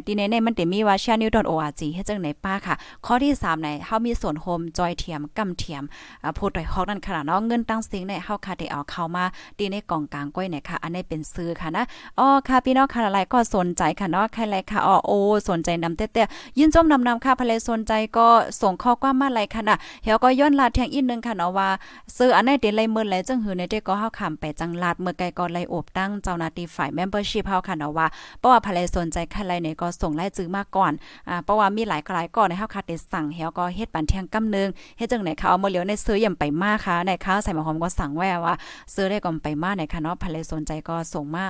[0.06, 5.84] ทีในในมันเตมีว่า channel.org เฮ็ดจังไหนป้าค่ะ ข้อที่3ในเฮามีส่วนโฮมจอยเทียมกำเทียม
[6.24, 9.26] อ่าพูดดอยฮอกนั่นค่ะเนาะเงินตั้งสิ่งในเฮาค่ะได้เอาเข้ามา
[9.58, 11.84] ตีในกล่องกลางก้อยเนี่ยค่ะ อันนี้เป็นซื้อค่ะนะ
[12.20, 15.12] อ๋อค่ะพี่น้องค่ะหลายก็สนใจค่ะเนาะใครๆค่ะอ๋อโอ
[15.50, 18.28] สนใจนำเต้ๆยินจมนำนำค่ะภรรยสนใจก็
[18.62, 21.70] ส่งข้อความมาไลค่ะนะเฮาก็ย้อนลาดแทงอีกนึงค่ะเนาะว่า
[22.18, 28.08] ซื้ออันไหนเดไลมื้อไหลจังหือในเด้ก็เฮาคำไปจังลาดเมื่อไกลก็ไลอบตั้งเจ้าหน้าที่ฝ่าย membership เฮาค่ะเนาะว่า
[28.40, 30.92] เพราะว่าภรรยสนใจใครๆเนี่ยก็ส่งไลจื้อมาก่อน
[31.30, 38.54] อ่าเพราะว่ามีหลายหลายก่อนในเฮาค่ะได้สั่งเฮาก็เฮ็ดปันเทียงกำนึงเฮ็ดจังไหนค่ะเอามาเหลียวในซื้อย่ำไปมาค่ะในค่ะใส่หมอหอมก็สั่งไว้ว่า
[38.94, 41.46] ซื้อได้ก่อนไปมาในค่ะเนาะภรรยสนใจก็ส่งมา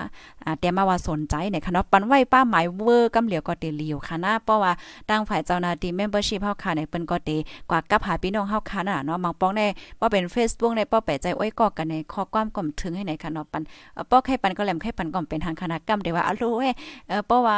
[0.45, 4.71] อ่าเตรียมมาว่าสนใจในค่ะเนาะปันไว้ป้าหมายเวอร์กำเหลียวก็เตลียวค่ะนะเพราะว่า
[5.09, 7.31] ตั้งฝ่ายเจ้าหน้าที่ membership เฮาค่ะในเปิ้นก็เต
[7.69, 9.61] กว่ากับหาพี่น้องเฮาค่ะน่ะเนาะบางป้องใน
[9.99, 13.63] ว่าเป็น Facebook ในป้อแปะใจอ้อยกอกันในข้อความก่อมถึงให้ไหนค่ะเนาะปัน
[14.11, 16.69] ป้อไข่ปันก็แหลมไข่ปันก่อมเป็นทางคณะกรรมเด้ว่าอะรู้เอ้
[17.07, 17.57] เออเพราะว่า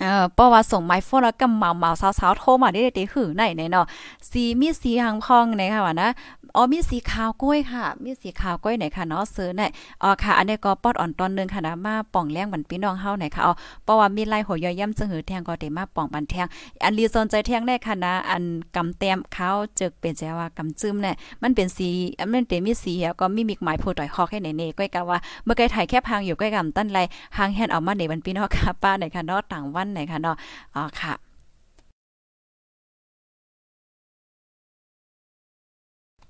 [0.00, 3.86] เออเพราะว่าส่งไมโฟนแล้วก็เมาเมาสาวๆโทรมาได้ได้หือไหนเนาะ
[4.30, 6.10] สีมีสีหางพองในค่ะว่านะ
[6.56, 9.62] อ๋อมีสีขาวกล้วยค่ะ มีสีขาวกล้วยไหนค่ะเนาะซื้อไหน
[10.02, 13.52] อ๋อค่ะ อันนี้ก็ปอดอ่อนตอนนึงค่ะนะมาป่องแรงบันพี่น้องเฮาไหนค่ะอ๋อ
[13.84, 16.46] เพราะว่ามีไล่หัวย่อยย่ำจังหือแทงก็ได้มาป่องบันแทง
[16.84, 18.42] อันรีสนใจแทงได้ค่ะนะอัน
[18.76, 21.88] กำแต้มเขาจึกเป็นแจว่ากำจึ้มเนี่ยมันเป็นสี
[22.32, 26.98] มันเป็นมีสีแล้วก็มีมิกหมายผู้ต่อยคอแค่ไหนเน่ก้อยกะว่าเมื่อไกถ่ายแค่พังอยู่ใกล้กำตั้นไร
[27.36, 30.36] หางแฮนเอามาในบันพี่น้องค่ะป้าไหนค่ะเนาะต่างวันไหนค่ะเนาะ
[30.74, 31.14] อ๋อค่ะ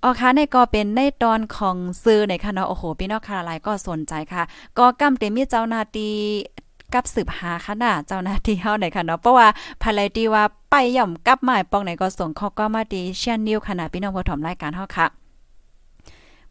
[0.03, 4.43] อ๋อค่ะในก็เป็นในตอนของซื้อในค่ะเนาะโอ้โหพี่น้องค่ะหลายก็สนใจค่ะ
[4.79, 6.15] ก็กำเต็มมีเจ้านาที่
[6.95, 9.49] กับสืบหาค่ะน่ะเจ้าหน้าที่เฮาไหนค่ะเนาะเพราะว่า
[9.83, 15.26] ภายไลที่ว่าไปย่อมกลับมาปองไหนก็ส่งข้อก็มาดีเชียนนิวขนาดพี่น้องผู้ถมรายการเฮาค่ะ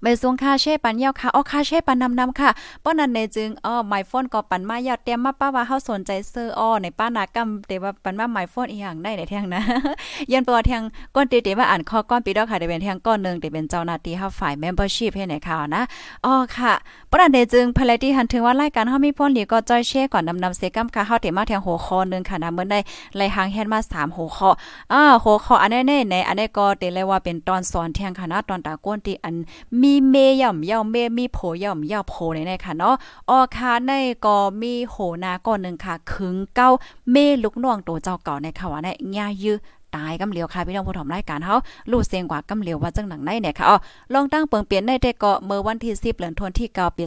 [0.05, 2.49] ไม่สวงค่าเช่ปันยาวค่ะอ๋อค่าเช่ปันนำนำค่ะ
[2.83, 9.61] ป้อนั้นในจึงอ๋อไมโฟนก็ปันมายาวเตรียมมาป้าว่าเฮาสนใจเซื้ออ้อในป้านากำแต่ว่าปันมาไมโฟนอีหยังได้ในแท่งนะ
[10.31, 10.81] ยันตัวแท่ง
[11.15, 15.81] ก้นเตๆมาอ่านข้อก้อนปีดอกค่ะได้เป็นแท่งก้อนนึงได้เป็นเจ้าหน้าที่เฮาฝ่าย membership ให้ในข่าวนะ
[16.25, 16.73] อ๋อค่ะ
[17.11, 22.79] ป้อนั้นในจึงภายที่หันถึงว่ารายการเฮามีพ่นหลีก็จอยเช่ก่อนนำนำเซกัมค่ะเฮาเตมาแท่งหัวข้อนึงค่ะนะเมื่อได้
[23.17, 24.49] ไล่หางแฮนมา3หัวข้อ
[24.93, 29.35] อ่าหัวข้ออันนี้ในอันนี้ก็เตเลยว่าเป็นตอนสอนแท่งค่ะนะตอนตาก้นที่อัน
[29.81, 32.95] มีเมย่อมย่าเมมีโผย่อมย่าโผในในค่ะเนาะ
[33.29, 33.91] ออคาใน
[34.25, 36.69] ก็มีโหนาก่อนนึงค่ะคึงเก้า
[37.11, 39.57] เมลูกน้องตัวเจ้าเก่าในค่ะว่าในญายื้อ
[39.95, 41.55] ตายกำเหลียวค่ะพี่น้องผู้ถมรายการเฮา
[41.91, 43.77] ลู่เสียงกว่ากำเหลียวว่าจังหนังในเนี่ยค่ะอ๋อ
[44.13, 47.03] ลองตั้งเปิงเปลี่ยนในแต่ก็เมื่อวันที่ 10เดือนธันวาคมที่9ปี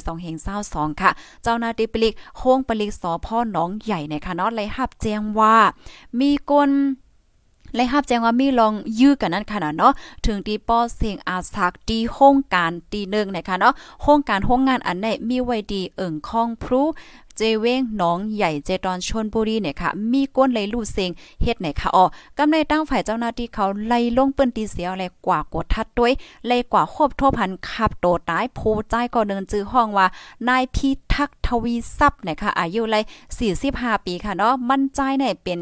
[0.49, 1.11] 2522ค่ะ
[1.43, 5.57] เจ้าหน้าที่ปลิกโค้งปลิกสพหนองใหญ่เนี่ยค่ะเนาะเลยรับแจ้งว่า
[6.21, 6.71] มีคน
[7.75, 9.93] และรับแจ้งว่ามีลองยื้อกันนั่นค่ะเนาะ
[10.27, 16.83] ถึงที่ป้อเสียงอาสักดีโครงการตีหนึ่งนะคะเนาะโครงการโครงงานอันไหนมีไว้ดีเอิ่งคองพรู
[17.41, 21.11] เจเว้งน้องใหญ่เจตอนชนบุรีเนี่ยค่ะ มีก้นเลยลู่เซง
[21.43, 22.05] เฮ็ดไหนค่ะอ๋อ
[22.39, 26.13] กำในตั้งฝ่ายเจ้าหน้าที่เขาไล่ลงปืนตีเสียวอะไรกว่ากดทัดด้วย
[26.47, 30.07] เลยกว่าควบทั่วพันขับโตตายโพใจก็เดินจื้อห้องว่า
[30.49, 33.05] นายพิ ทักทวีทรัพย์เนี่ยค่ะอายุเลย
[33.55, 35.61] 45 ปีค่ะเนาะมั่นใจเนี่ยเป็น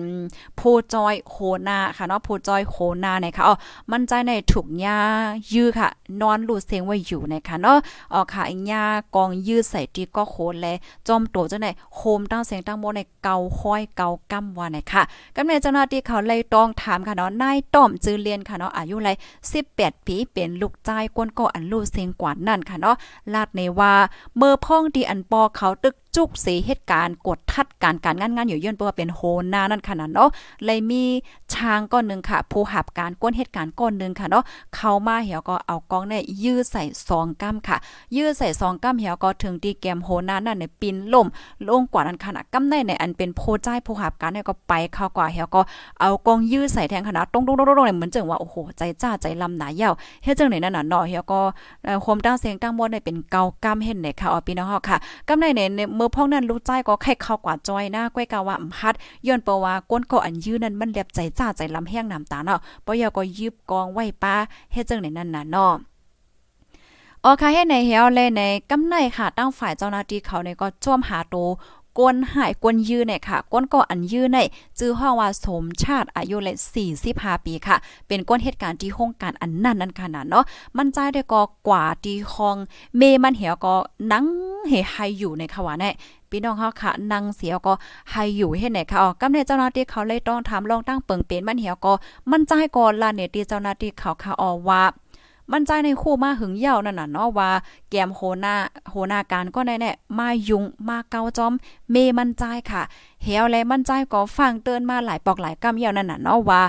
[0.57, 0.61] โพ
[0.95, 1.37] จอยโห
[1.69, 3.55] นาค่ะเนาะโพจอยโหนาเนี่ยค่ะอ๋อ
[3.93, 4.99] มั่นใจในถูกยา
[5.53, 5.89] ยื้อค่ะ
[6.21, 7.79] นอนลู่เซงไว้อยู่นะคะเนาะ
[8.13, 10.67] อ๋อค่ะยากองยื้อใส่ตีก็โคแล
[11.09, 15.03] จอมโตจังได๋โคมตั้งเสียงตั้งโมในเกาห้อยเกากำว่าไหนค่ะ
[15.37, 19.11] กำเนิดเจ้าหน้าที่เขาเลยต้องถามค่ะเนาะนายต้อมจือเรียนค่ะเนาะอายุไร
[19.59, 22.97] 18 ปีเป็นลูกชายก้นก็อันลูกเสียงกว่านั่นค่ะเนาะ
[23.35, 23.93] ลาดในว่า
[24.37, 25.69] เมื่อพ่องดีอันปอเขา
[26.17, 29.21] ตึกจุกสีเหตุการณ์กดทัดการการงานงานอยู่ยื่นเพราะว่าเป็นโห
[29.53, 30.31] นานั่นขนาดเนาะ
[30.65, 31.03] เลยมี
[31.55, 37.77] ช้างก้อนหนึ่งค่ะ ผู้หับการก้นเหตุการณ์ก้อนหนึ่งค่ะเนาะเข้ามาเหี่ยวก็เอากองเนี่ยยื้อใส่ซองก้ามค่ะ
[38.17, 41.27] ยื้อใส่ซองก้ามเหี่ยวก็ถึงตีแกมโหนานั่นเนี่ยปินล่ม
[41.69, 45.61] ลงกว่านั้นขนาดก้ามในในอันเป็นโพใจผู้หับการเนี่ยก็ไปเข้ากว่าเหี่ยวก็
[46.01, 49.93] เอากองยื้อใส่แทงขนาดตรงๆๆๆเนี่ยเหมือนจังว่าโอ้โหใจจ้าใจลำหนาเหี่ยว
[50.25, 51.41] เฮ็ดจังไหนนั่นน่ะเนาะเหี่ยวก็
[52.03, 54.97] โคมตั้งเสียงตั้งมดเนี่ยเป็นเกาก้ามเห็นเนี่ยค่ะออพี่น้องเฮาค่ะ
[55.29, 58.95] ก้ามในเนี่ยเมื่อมื่อพองนั้นรู้ใจก็ไข่เข้ากว่าจอยนะก้อยกาว่าอำพัด
[59.27, 64.35] ย้อนเปว่าก้นก็อันยื้อนั้นมันเล็บใจจ้าใจลำแห้งน้ำตาเนาะปอยอก็ยืบกองไว้ป้า
[64.73, 65.73] เฮ็ดจังไหนนั่นน่ะเนาะ
[67.25, 71.37] ออค่ะให้ในเฮาเลยในกำไนค่ะตั้งฝ่ายเจ้าหน้าที่เขาในก็จ้วมหาโต
[71.99, 74.39] กวนหายกวนยื้อเนี่ยค่ะ ก้นก็อันยื้อใน
[74.79, 76.57] จื้อห้องว่าสมชาติอายุเลย
[77.01, 77.77] 45ปีค่ะ
[78.09, 80.45] เป็นก้นเหตุการณ์ที่ห้องการอันนั้นนั่นขนาดเนาะ
[80.77, 82.57] มันใจได้ก็กว่าที่ห้อง
[82.97, 83.75] เมมันเหี่ยวก็
[84.13, 84.25] นัง
[84.69, 85.91] เฮไฮอยู่ในขวาแน่
[86.31, 87.75] พี่น้องเฮาค่ะนั่งเสียก็
[88.11, 91.93] ให้อยู่เฮ็ดไหนค่ะอ๋อกำเนเจ้าหน้าที่เขาเลยต้องทำลองตั้งเปิงเป็นมันเหี่ยวก็
[92.31, 94.83] มันใจก่อนลาเนี่ยที่เจ้าหน้าที่เขาค่ะอ๋อว่า
[95.53, 97.51] มันใจในคู่มาหึงเยาวนั่นน่ะเนาะว่า
[97.91, 98.55] แกมโหนา
[98.91, 101.53] โหนาการก็แน่แน่มายุงมาเกาจอม
[101.91, 102.83] เมมันใจค่ะ
[103.23, 106.63] เหี่ยวแลมันใจก็ฟังเตือนมาหลายปอกหลายกำยาวนั่นน่ะเนาะว่า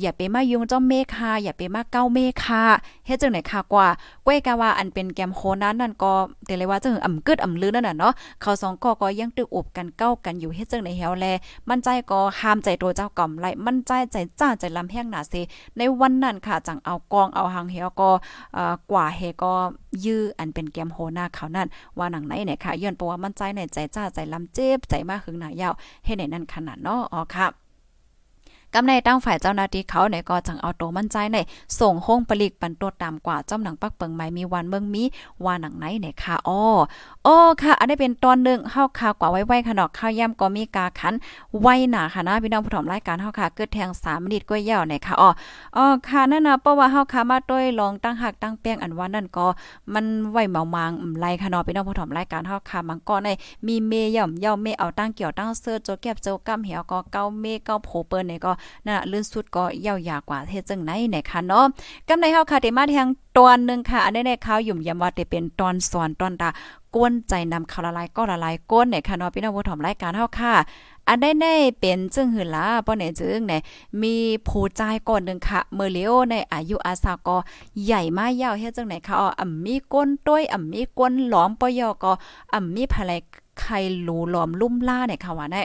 [0.00, 2.62] อย่าไปมายุ่งเจอมเมคาอย่าไปมาเก้าเมคา
[3.06, 3.88] เฮ็ดจังไหนค่ะกว่า
[4.26, 6.12] ก้วยกะว่าอันเป็นแกมโคนั้นนั่นก็
[6.46, 11.26] แต่เลยว่าจังอ่ำกึดอ่ำลือนั่นน่ะเนาะเขาสองก็ก็ยังตึกอบกันเก้ากันอยู่เฮ็ดจังไหนเหี่ยวแล
[11.68, 15.34] มั่นใจก็ห้ามใจตัวเจ้าก่อมไลมั่นใจใจจ้าใจลำแห้งหนาเซ
[15.76, 18.10] ในวันนั้นค่ะจังเอากองเอาหางเหี่ยวก็
[18.90, 19.52] กว่าเฮก็
[20.04, 25.74] ยื้ออันเป็นแกมโฮหน้าเขานั่นว่าหนังไหนเนี่ยค่ะย้อนเพราะว่ามันใจในใจจ้าใจลำเจ็บใจมากหึงหนายาว
[26.04, 27.46] ให้ในนั่นขนาดเนาะอ๋อค่ะ
[28.74, 31.38] กำในตั้งฝ่ายเจ้าหน้าที่เขาเนี่ยก็จังเอาโตมั่นใจใน
[31.80, 35.02] ส่งห้องผลิตปันตัวตามกว่าจ้อมหนังปักเปิงไม้มีวันเมืองมี
[35.44, 36.62] ว่าหนังไหนเนี่ยค่ะอ้อ
[37.26, 41.14] อ้อค่ะ อันนี้เป็นตอนหนึ่งเฮาข่าวกว่าไว้ไว้ขนอกข้าวย่ำก็มีกาขัน
[41.60, 45.30] ไว้หนาค่ะนะพี่น้องผู้ถมรายการเฮาค่ะเกิดแทง3มินิตก้อยยาวเนี่ยค่ะอ้อ
[45.76, 49.46] อ๋อค่ะนั่นนะเพราะว่าเฮาค่ะมาด้วยลองตั้งหักตั้งแป้งอันว่านั่นก็
[49.94, 53.28] มันไว้เมามางไรค่ะเนาะพี่น้องผู้ถมรายการเฮาค่ะมันก็ใน
[53.66, 58.52] มีเมย่อมย่อมเมเอาตั้งเกี่ยวตั้งเสื้อโจแก็บโจกำเหี่ยวก็เก้าเมเก้าโผเปิ้นเนี่ยก็
[58.86, 61.64] นั่นลื่นสุดก็ยาวยากว่าเฮ็ดจังไหนนี่ยค่ะเนาะ
[62.08, 66.48] กำในเฮาค่ะได้มาทางตอนนึงค่ะอันนี้ในข่าวยุ่มยำว่าได้เป็นตอนสอนตอนตา
[66.96, 70.54] ก้นใจนำข่าวละลายก็ละลายก้นเนี่ยค่ะเนาะพี่น้องผู้ถมรายการเฮาค่ะ
[71.08, 71.46] อันได้ใน
[71.78, 73.60] เป็นจึงหือละป้อเนจึงเนี่ย
[74.02, 74.14] มี
[74.48, 77.36] ผู้ใจก่อนนึงค่ะ เมเลโอในอายุอาสาก็
[77.84, 82.12] ใหญ่มากยาวเฮ็ดจังไหนค่ะอ๋ออ่ำมีก้นต้วยอ่ำมีก้นหลอมปอยอก็
[82.54, 83.20] อ่ำมีภาย
[83.60, 85.62] ไข่หลูหลอมลุ่มล่าเนี่ยค่ะว่าได้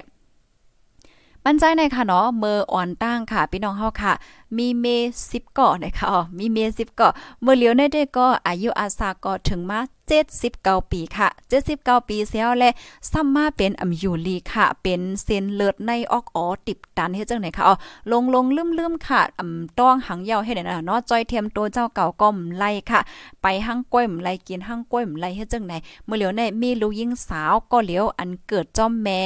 [1.47, 4.13] ปันใจในค่ะเนาะเมออ่อนตั้งค่ะ พี่น้องเฮาค่ะ
[4.57, 4.85] มีเม
[5.31, 11.27] สิบเกาะนะคะอ๋อมีเมสิบเกาะเมื่อเลียวในได้ก็อายุอาสาก็ถึงมา79 ปีค่ะ
[11.69, 12.69] 79 ปีเสียวและ
[13.11, 17.75] ซ้ำมาเป็นอำยูลีค่ะ เป็นเส้นเลือดในออกอ๋อติบตันเฮ็ดจังไหนค่ะอ๋อ
[18.11, 18.45] ลงลง
[18.77, 22.99] ลืมๆค่ะอำต้องหังยาวเฮ็ดได้เนาะจอยเทียมตัวเจ้าเก่าก็มไล่ค่ะ
[23.41, 25.73] ไปหังก้อยมไล่กินหังก้อยมไล่เฮ็ดจังไหน
[26.05, 29.19] เมื่อเหลียวในมีลูกยิงสาวก็เหลียวอันเกิดจอมแม่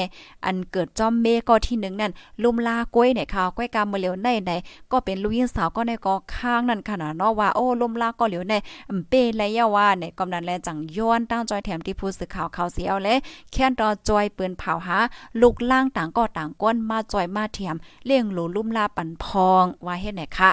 [0.45, 2.11] อันเกิดจอมเมก็ที่1นั่น
[2.43, 4.51] ลุมลาก้อยเนี่ยค่ะก้อยกามเมื่อเหลียวในใน
[4.91, 8.53] ก็เป็นลูกยิงสาวก็ในก็ข้างนั่นค่ะเนาะว่าโอ้ลุมลาก็เหลียวใน
[8.89, 13.15] อำเป้และยาว่าในกำนั้นแลจังย้อนตั้งจอยแถมที่ผู้สื่อข่าวเขาเสียเอาและ
[13.51, 14.97] แค่นรอจอยปืนเผาหา
[15.41, 20.51] ลูกล่างต่างก็ต่างก้นมาจอยมาเทียมเลี้ยงหลูลุ่มลาปันพองว่าเฮ็ดไหนคะ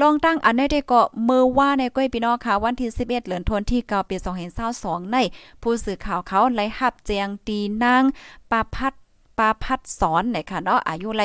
[0.00, 4.16] ลองตั้งอันได้ก็เมื่อว่าในก้อยพี่น้องค่ะวันที่ 11เดือนธันวาคมที่9ปี
[4.64, 5.16] 2522ใน
[5.62, 8.02] ผู้สื่อข่าวเขาไล่หับแจงตีนาง
[8.50, 11.22] ปาพัดาพัดสอนเนี่ยค่ะเนาะอายุไร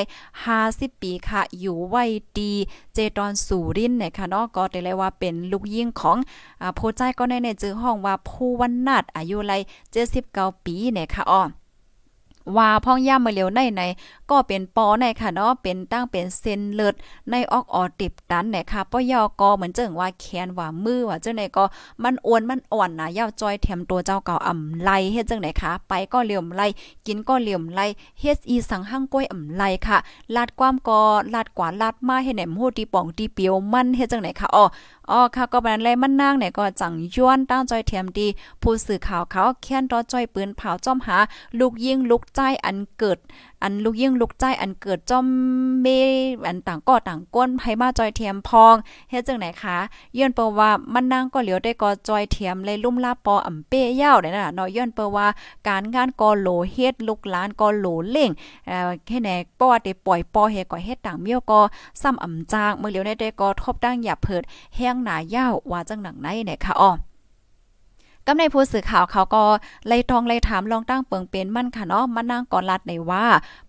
[0.49, 2.03] 50 ปีค่ะ อยู่ไว้
[2.38, 2.51] ดี
[2.93, 6.17] เจตอนสูรินเนี่ยค่ะเนาะก็ได้เลยว่าเป็นลูกยิ่งของ
[6.62, 9.53] อ่าโพใจก็ในในจื้อห้องว่าผู้วันนาดอายุไร
[10.10, 11.43] 79ปีเนี่ยค่ะอ๋อ
[12.58, 13.82] ว่าพ่องย่ามาเร็วในใน
[14.32, 16.94] ก็เป็นปอในค่ะเนาะเป็นตั้งเป็นเส้นเลือด
[17.30, 21.63] ในออกออติบตันเนี่ยค่ะป้อยอกอเหมือนเจิงว่าแขนว่ามือว่าเจ้าไหนก็
[22.04, 26.62] มันอ้วนมันอ่อนนะยาวจอยแถมตัวเจ้าเก่าอ่ำไลเฮ็ดจังไหนคะไปก็เหลี่ยมไล
[27.06, 27.82] กินก็เหลี่ยมไล
[28.22, 29.98] เฮ็ดอีสังหั่งก้อยอ่ำไลค่ะ
[30.36, 31.00] ลาดความก็
[31.34, 34.66] ลาดกว่าลาดมาให้แหนมโหตีป่องตีเปียวมันเฮ็ดจังไหนคะอ๋อ
[35.12, 38.28] อ๋อค่ะก็บันเลยมันนางเนี่ยก็จังย้อนตั้งจอยเทียมดี
[38.62, 41.18] ผู้สื่อข่าวเขาแค้นรอจอยปืนเผาจ้อมหา
[41.60, 43.18] ลูกยิงลูกใจอันเกิด
[43.63, 45.28] อันลูกยิ่งลูกใจอันเกิดจอม
[45.82, 45.88] เม
[46.48, 48.76] อันต่างก็ต่างก้นให้มาจอยเทียมพอง
[49.10, 49.78] เฮ็ดจังไหนคะ
[50.17, 55.28] ย้อนเปว่ามันนางก็เหลียวได้ก็จอยเทียมเลยลุ่มลาปออ่ำเป้ยาวได้น่ะเนาะย้อนเปว่า
[55.67, 58.30] การงานก็โหลเฮ็ดลูกหลานก็โหลเล่ง
[58.67, 61.60] เอ่อแค่ไหนปอได้ปล่อยปอเฮ็ดก็เฮ็ดต่างเมียวก็
[62.02, 64.43] ซ้ำอ่ำจางเมื่อเหลียวได้ก็ทบดังหยาเพิด
[64.76, 66.91] แห้งหนายาวว่าจังหนังไหนเนี่ยค่ะอ้อ
[68.28, 69.44] กำในผู้สื่อข่าวเขาก็
[69.88, 73.26] ไล่ทองไล่ถามลองตั้งเปิงเป็นมั่นค่ะเนาะมานั่งก่อนลัดในว่า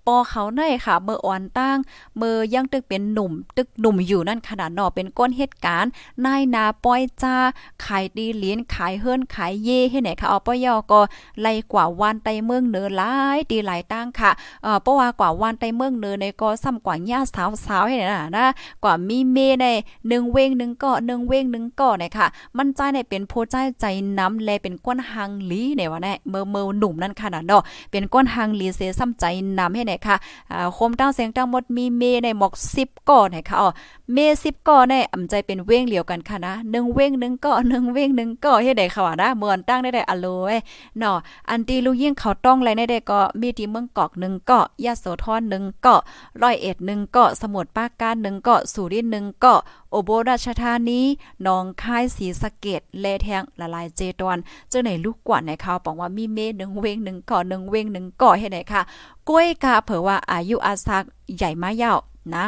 [0.09, 1.79] ปอเขาในค่ะ เมื่ออ่อนตั้ง
[2.17, 5.91] เมื่อยังตึกเป็นหนุ่ม ตึกหนุ่มอยู่นั่นขนาดนอเป็นก้นเหตุการณ์
[6.25, 7.37] นายนาป้อยจ้า
[7.85, 11.01] ขายดีเลียนขายเฮิรนขายเย่ให้ไหนค่ะเอาป้อยอก็
[11.41, 14.31] ไล่กว่าวันไตเมืองเหนือหลายดีหลายตั้งค่ะ
[14.63, 17.21] เอ่อเพราะว่ากว่าวันไตเมืองเหนือในก็ซ้ำกว่าญา
[17.67, 18.47] สาวๆให้ไหนน่ะนะ
[18.85, 19.67] กว่ามีเมใน
[19.99, 23.85] 1เวง1ก็1เวง1ก็เนี่ยค่ะ มันใจในเป็นผู้ใจใจ
[24.19, 29.25] น้ำแลเป็นก้นหังลีเนี่ยว่าแน่เมื่อเมื่อหนุ่มนั่นขนาดเนาะเป็นก้นหังลีเสซ้ำใจ
[29.59, 30.17] น้ำให้ไหนค่ะ
[30.51, 33.69] อ่าโคมตั้งเสียงตั้งหมดมีเมในหมอก10ก่อไหนค่ะอ๋อ
[34.13, 40.59] เม10ก่อในอำใจเป็นเว้งเหลียวกันค่ะนะ1เว้ง1ก่อ1เว้ง1ก่อเฮ็ดได้ค่ะว่านะเหมือนตั้งได้ได้อโลเอ้
[40.99, 41.17] เนาะ
[41.51, 46.01] อันตีลูกยิ่งเขาต้องไรในได้ก็มีที่เมืองกอก1เกาะยะโสธร1เกาะ
[46.43, 51.01] ร้อยเอ็ด1เกาะสมุทรปราการ1เกาะสุรินทร์1เกาะโอโบราชธานี
[51.47, 58.83] นองคายสีสะเกดแลแทงละลายเจตอนเจ้าไหนลูกกว่าในข่าวบอกว่ามีเมหนึ่งเวงหนึ่งก่อหนึ่งเวงหนึ่งก่อให้ไหนค่ะ
[59.29, 61.05] กล้วยกาเผอว่าอายุอาสัก
[61.37, 61.99] ใหญ่มายาว
[62.35, 62.45] นะ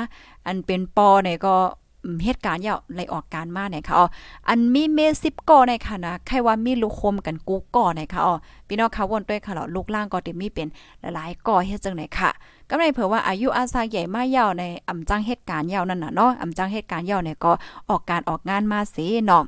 [0.47, 1.57] อันเป็นปอเนี่ยก็
[2.25, 4.07] เหตุการณ์ยาวไลออกการมาเนี่ยค่ะอ๋อ
[4.49, 8.35] อันมีเมสิบก่อในค่ะนะใครว่ามีลูกคมกันกูก่อในค่ะอ๋อ
[8.67, 10.69] พี่น้องค่ะวนด้วยค่ะเนาะลูกล่างก็ติมีเป็น
[11.01, 12.31] หลายๆก่อเฮ็ดจังไหนค่ะ
[12.69, 17.53] ก็ในเผื่อว่าอายุอาศัยใหญ่มากยาวในอำจังเหตุการณ์ยาวนั่นน่ะเนาะอำจังเหตุการณ์ยาวเนี่ยก็
[17.91, 19.45] ออกการออกงานมาสิเนาะ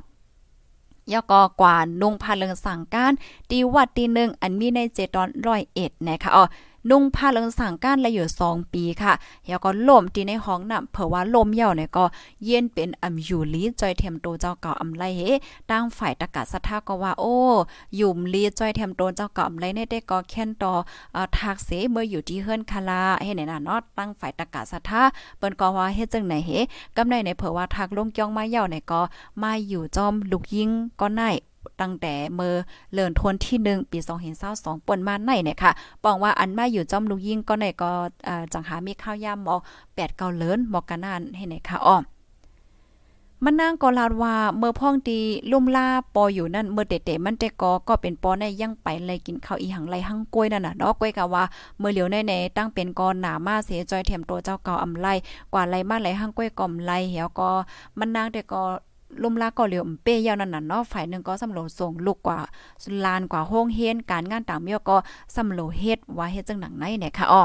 [1.13, 3.11] ยก็กว่านุ่งพาเลิงสั่งการ
[3.49, 6.43] ตีวัดตีหนึ่งอันมีในเจตอนร้อยเอ็ดนะคะอ๋อ
[6.89, 9.13] นุ่งผ้าเลิงสั่งก้านและอยู่2ปีค่ะ
[9.47, 12.05] แล้วก็ล่มที่ในห้องน่ะเผื่อว่าลมเหี่ยวเนี่ยก็
[12.45, 15.21] เย็นเป็นอำอยู่ลีจอยเทมโตเจ้าเก่าอำไลเฮ
[15.71, 17.35] ตั้งฝ่ายตะกะสะทธาก็ว่าโอ้
[17.99, 20.73] ยุ่มลีจอยเทมโตเจ้าเก่าอำไลในได้ก็แค่นต่อ
[21.13, 25.01] เอ่อทักเสเมื่ออยู่ที่เฮือนคาลาเฮ็ดไหนน่ะเนาะตั้งฝ่ายตะกะสะทธา
[25.37, 26.51] เปิ้นก็ว่าเฮ็ดจังไหนเฮ
[26.97, 29.01] กำไดในเผื่อว่าทักลงจ้องมาเหี่ยวเนี่ยก็
[29.43, 30.69] มาอยู่จอมลูกยิง
[31.01, 31.31] ก็ได้
[31.81, 32.55] ตั้งแต่เมื่อ
[32.93, 33.99] เลินทวนที่หนึ่งปี
[34.43, 35.71] 2022ป่นมาในเนี่ยค่ะ
[36.03, 37.91] ปองว่าอันมาอยู่จอมลูกยิ่งก็ในก็
[38.53, 39.55] จังหามีข้าวย่ำหมอ
[39.95, 42.03] แปดเกาเลินหมอกกันนานให้ไหนค่ะอ้อม
[43.45, 45.17] มันนางก็ลาดว่าเมื่อพ่องตี
[45.51, 51.43] ลุ่มล่าปออยู่นั่นเมื่อเตะๆมันแต่ก็ก็เป็นปอในยังไปเลยกินข้าวอีหังไรหังกล้วยนั่นน่ะเนาะกล้วยกะว่า
[51.77, 55.07] เมื่อเหลียวในในตั้งเป็นกอนหนามาเสียจอยเทียมตัวเจ้าเก่าอำไล
[55.53, 57.49] กว่าไรมาไรหังกล้วยก่อมไรเหี่ยวก็
[57.99, 58.61] มันนางแต่ก็
[59.21, 62.39] ลุมลาก็เหลียวเป้ยาวนั่นน่ะเนาะฝ่ายนึงก็สำโลส่งลูกกว่า
[63.05, 64.97] ลานกว่าห้องเฮนการงานต่างเมียก็
[65.35, 67.43] สำโลเฮ็ดว่าเฮ็ดจังหนังไหนเนี่ยค่ะอ้อ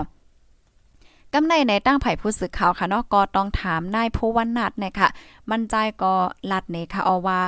[1.32, 5.08] กำในในตั้งไผ่ผู้สื่อข่าวค่ะเนาะก็ต้องถามนายผู้วันนัดเนี่ยค่ะ
[5.50, 6.12] มันใจก็
[6.50, 7.38] ลัดเนค่ะอว่า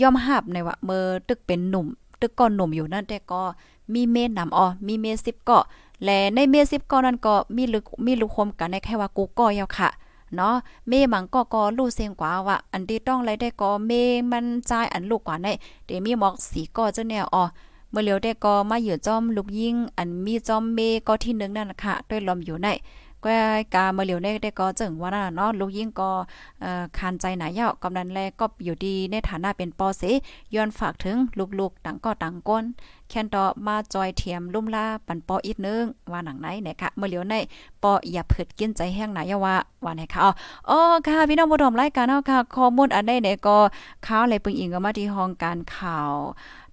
[0.00, 1.86] ย่อมหับในว่าเมื่อตึกเป็นหนุ่ม
[2.20, 3.42] ตึกก่อนหนุ่มอยู่นั่นแต่ก็
[3.94, 5.64] มีเมนนำอ๋อมีเมสิบเกาะ
[6.04, 9.88] และในเมสิบเกาะนั้นก็มีลึกมีลูกคมกันในแค่ว่ากูก็ยาวค่ะ
[10.36, 10.54] เนาะ
[10.88, 13.92] เมมังก็ก็ลู่เสียงกว่าว่าอันที่ต้องไรได้ก็เม
[14.30, 15.48] มันใจอันลูกกว่าใน
[15.86, 17.44] เดมีหมอกสีก็จะแนวอ๋อ
[17.90, 22.68] เมื่อเลียวได้ก็มาอยู่จอมลูกยิ่งอันมีจอมเมก็ที่นึงนั่นนะคะด้วยลมอยู่ใน
[23.24, 23.30] ก็
[23.74, 26.10] กามาเหลียวได้ได้ก็จึงว่าน่ะเนาะลูกยิ่งก็
[26.60, 30.02] เอ่อคานใจหนายาวกำนันแลก็อยู่ดีในฐานะเป็นปอเส
[30.54, 31.16] ย้อนฝากถึง
[31.58, 32.64] ลูกๆต่างก็ต่างก้น
[33.08, 37.34] แคนต่อมาจอยเทียมลุ่มล่าปันปออีกนึงว่าหนังไหนเนี่ยค่ะเมื่อเหลียวใน
[37.82, 39.54] ปออย่าเผิดกินใจแห้งหนายว่า
[39.84, 40.20] ว่าไหนค่ะ
[40.70, 43.56] อ๋อค่ะพี่น้องผู้ชมรายการเฮาค่ะข้อมูลอันใดเนี่ยก็
[44.06, 46.12] ข่าวอะไรปึงอิงก็มาที่ห้องการข่าว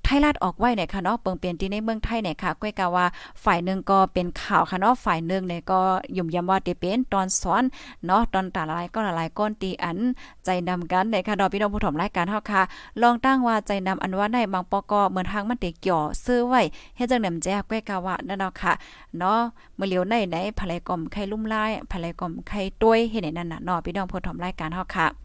[0.07, 3.05] ไทยรัฐออกไว้เนี่ยค่ะเนาะเปิงเปลี่ยนที่ในเมืองไทยเนี่ยค่ะก้อยกาว่า
[3.43, 5.79] ฝ่ายหนึ่งก็เป็นข่าวค่ะเนาะฝ่ายหนึ่งเนี่ยก็
[6.17, 7.63] ยุ่มยำว่าจะเป็นตอนสอน
[8.05, 9.97] เนาะตอนตาลายก็หลายก้นตีอัน
[10.45, 12.61] ใจนำกันในค่ะดอกพี่น้องผู้ถมรายการเฮาค่ะ
[13.01, 16.61] ลองตั้งว่าใจนำอันว่าในบางปกเหมือนทางมันเตเกี่ยวซื้อไว้
[16.95, 18.73] เฮ็ดจังหนำแจ้ก้อยกาว่านั่นเนาะค่ะ
[19.17, 19.39] เนาะ
[19.75, 25.24] เมื่อเลียวในไหนภรรยกอมไข่ลุ่มลายภรรยกอมไข่ต้วยเฮ็ดนั่นน่ะเนาะพี่น้องผู้ถมรายการเฮาค่ะ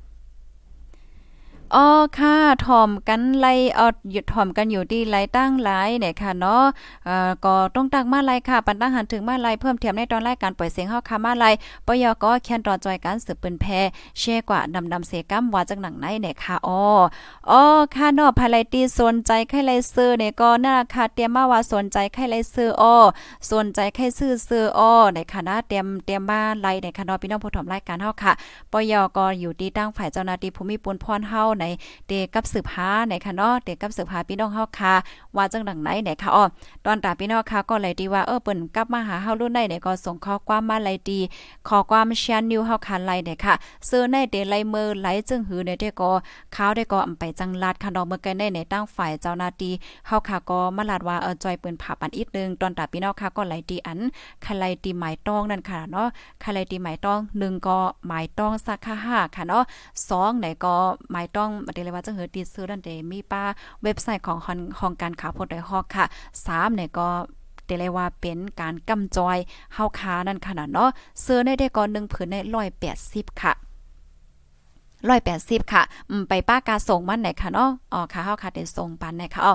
[1.77, 1.87] อ๋อ
[2.19, 6.65] ค่ะถ่อมกันไล่เอ่อหยุดถ่อมกันอยู่ที่ไล่ตั้งหลายเนี่ยค่ะเนาะ
[7.05, 11.51] เอ่อก็ต้องตั้งมาไล่ค่ะ ปันตั้งหันถึงมาไล่เพิ่มเทียมในตอนรายการปล่อยเสียงเฮาค่ะมาไล่
[11.87, 13.65] ปยก็แคนรอจอยกันสืบปืนแพ
[14.19, 16.81] แช่กว่าดำดำเสกัมว่าจังหนังไหนเนี่ยค่ะอ๋อ
[17.51, 17.63] อ๋อ
[17.95, 22.97] ค่ะเนาะภายไลตีสนใจใครไลซื้อเนี่ยก็น่าค่ะเตรียมมาว่าสนใจใครไลซื้ออ้อ
[23.51, 28.33] สนใจใครซื้อซื้ออ้อในคณะเตรียมเตรียมมาไล่ในคณะพี่น้องผู้ถมรายการเฮาค่ะ
[28.73, 31.65] ปยก็อยู่ที่ตั้งฝ่ายเจ้าหน้าที่ภูมิปุนพรเฮาใน
[32.09, 34.95] เดกับสืบหาไหนค่ะเนาะเดกับสืบหาพี่น้องเฮาค่ะ
[35.37, 36.45] ว่าจังดังไหนไหนค่ะอ้อ
[36.85, 41.21] ตอนตาพี่น้องค่ะก็เลยดีว่าเออเปิ้นกลับมาหาเฮารุ่นได้ไหนก็ส่งข้อความมาเลยดี
[41.69, 43.55] ขอความแชร์นิวเฮาค่ะไลไหนค่ะ
[43.89, 46.11] ซื้อในเดไลเมอร์ไลจึงหือในเดก็
[46.57, 49.73] ข้าวได้ก็อำไปจังลาดค่ะเนาะเมื่อกันได้ในตั้งฝ่ายเจ้าหน้าที่
[50.07, 54.01] เฮาค่ะก็มาลาดว่าเออจอยปืนผ่าปันอีกนึงตอนตาพี่น้องค่ะก็ไหลดีอัน
[54.47, 56.09] คะไลตีหมายต้องนั่นค่ะเนาะ
[56.45, 58.97] คะไลตีหมายต้อง1ก็หมายต้องสักค่า
[59.37, 59.65] ค่ะเนาะ
[60.01, 60.77] 2ไหนก็
[61.13, 63.43] หมายต้องบ่ได้เลยว่าจังหือตีซื้อนั่นเดมีป้า
[63.83, 64.39] เว็บไซต์ของ
[64.79, 66.05] ของการข่าวพดไดฮอกค่ะ
[66.45, 67.09] 3เนี่ยก็
[67.67, 69.39] แต่เลยว่าเป็นการกำจอย
[69.75, 70.91] เฮาคานั่นขนาดเนาะ
[71.23, 72.37] เสื้อได้ได้ก่อน1ผืนใน
[72.91, 73.53] 180ค่ะ
[75.09, 79.55] ร้อยแปดสิบค่ะ อืม ไปป้ากาส่งมันไหนค่ะเนาะ อ๋อ ค่ะเฮาค่ะได้ส่งปันไหนค่ะอ๋อ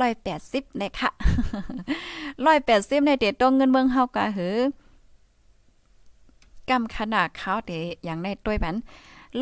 [0.00, 1.10] ร้อยแปดสิบเนี่ยค่ะ
[2.46, 4.56] ร้อยแปดสิบในเด็ดตรงเงินเมืองเฮากะหือ
[6.70, 7.72] กำขนาดเขาเด
[8.04, 8.76] อย่างในต้วยปัน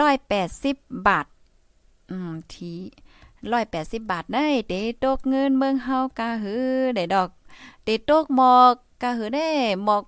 [0.01, 0.77] ร้อยแปดสิบ
[1.07, 1.27] บาท
[2.11, 2.73] อืมที
[3.53, 7.29] ร้อยแปดสิบบาทได้เดตกเงินเมืองเฮากะหือได้ดอก
[7.85, 9.47] เดตกหมอกกะหือได้
[9.85, 10.03] หมอก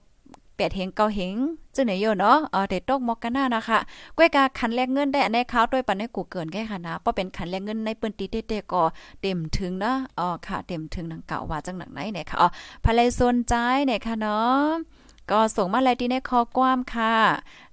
[0.57, 1.35] แปดเหงเกาเหง
[1.75, 3.79] จึงไหนโยเนาะเออเดตกหมอกกันหน้านะคะ
[4.17, 8.83] ก้วยกาคันแลกเงินได้ในเขาด้วยปันให้กูเกินแค่ค่ะนะเพราะเป็นคันแลกเงินในปืนตีเตๆก็
[9.21, 12.49] เต็มถึงนะอ๋อค่ะเต็มถึงหนังเก่าว่าจังหนังไหนเนี่ยค่ะอ๋อ
[12.85, 13.55] ภายสนใจ
[13.87, 14.98] เนี่ยค่ะเนาะ
[15.31, 17.15] ก็ส่งมาเลยที่ในคอกว้ามค่ะ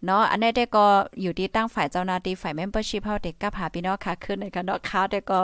[0.06, 0.86] เนาะอันนี้ได้ก็
[1.22, 5.40] อยู่ที่ตั้งฝ่ายเจ้าหน้าที่ฝ่ายเมมเบอร์ชิพเฮาเด็กกับหาพี่น้องค่ะขึ้นในกันเนาะค่ะได้ก็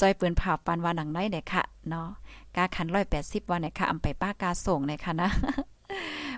[0.00, 2.08] จอยปืนผ่าปันว่าหนังไหนเนี่ยค่ะเนาะ
[2.56, 2.86] กาคัน
[3.18, 5.30] 180วันเนี่ยค่ะอำไปป้ากาส่งเนี่ยค่ะนะ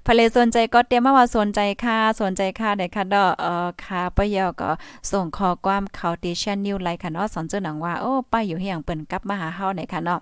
[0.07, 4.71] พเลสนใจก็เตรียมมาว่าสนใจค่ะ สนใจค่ะได้ค่ะดอเอ่อค่ะปยอก็
[5.11, 10.21] ส่งข้อความเขาติชันนิวไลค์ค่ะเนาะสอนเจ้าหนังว่าโอ้ป้าอยู่เฮียงเปิ้นกลับมาหาเฮาได้ค่ะเนาะ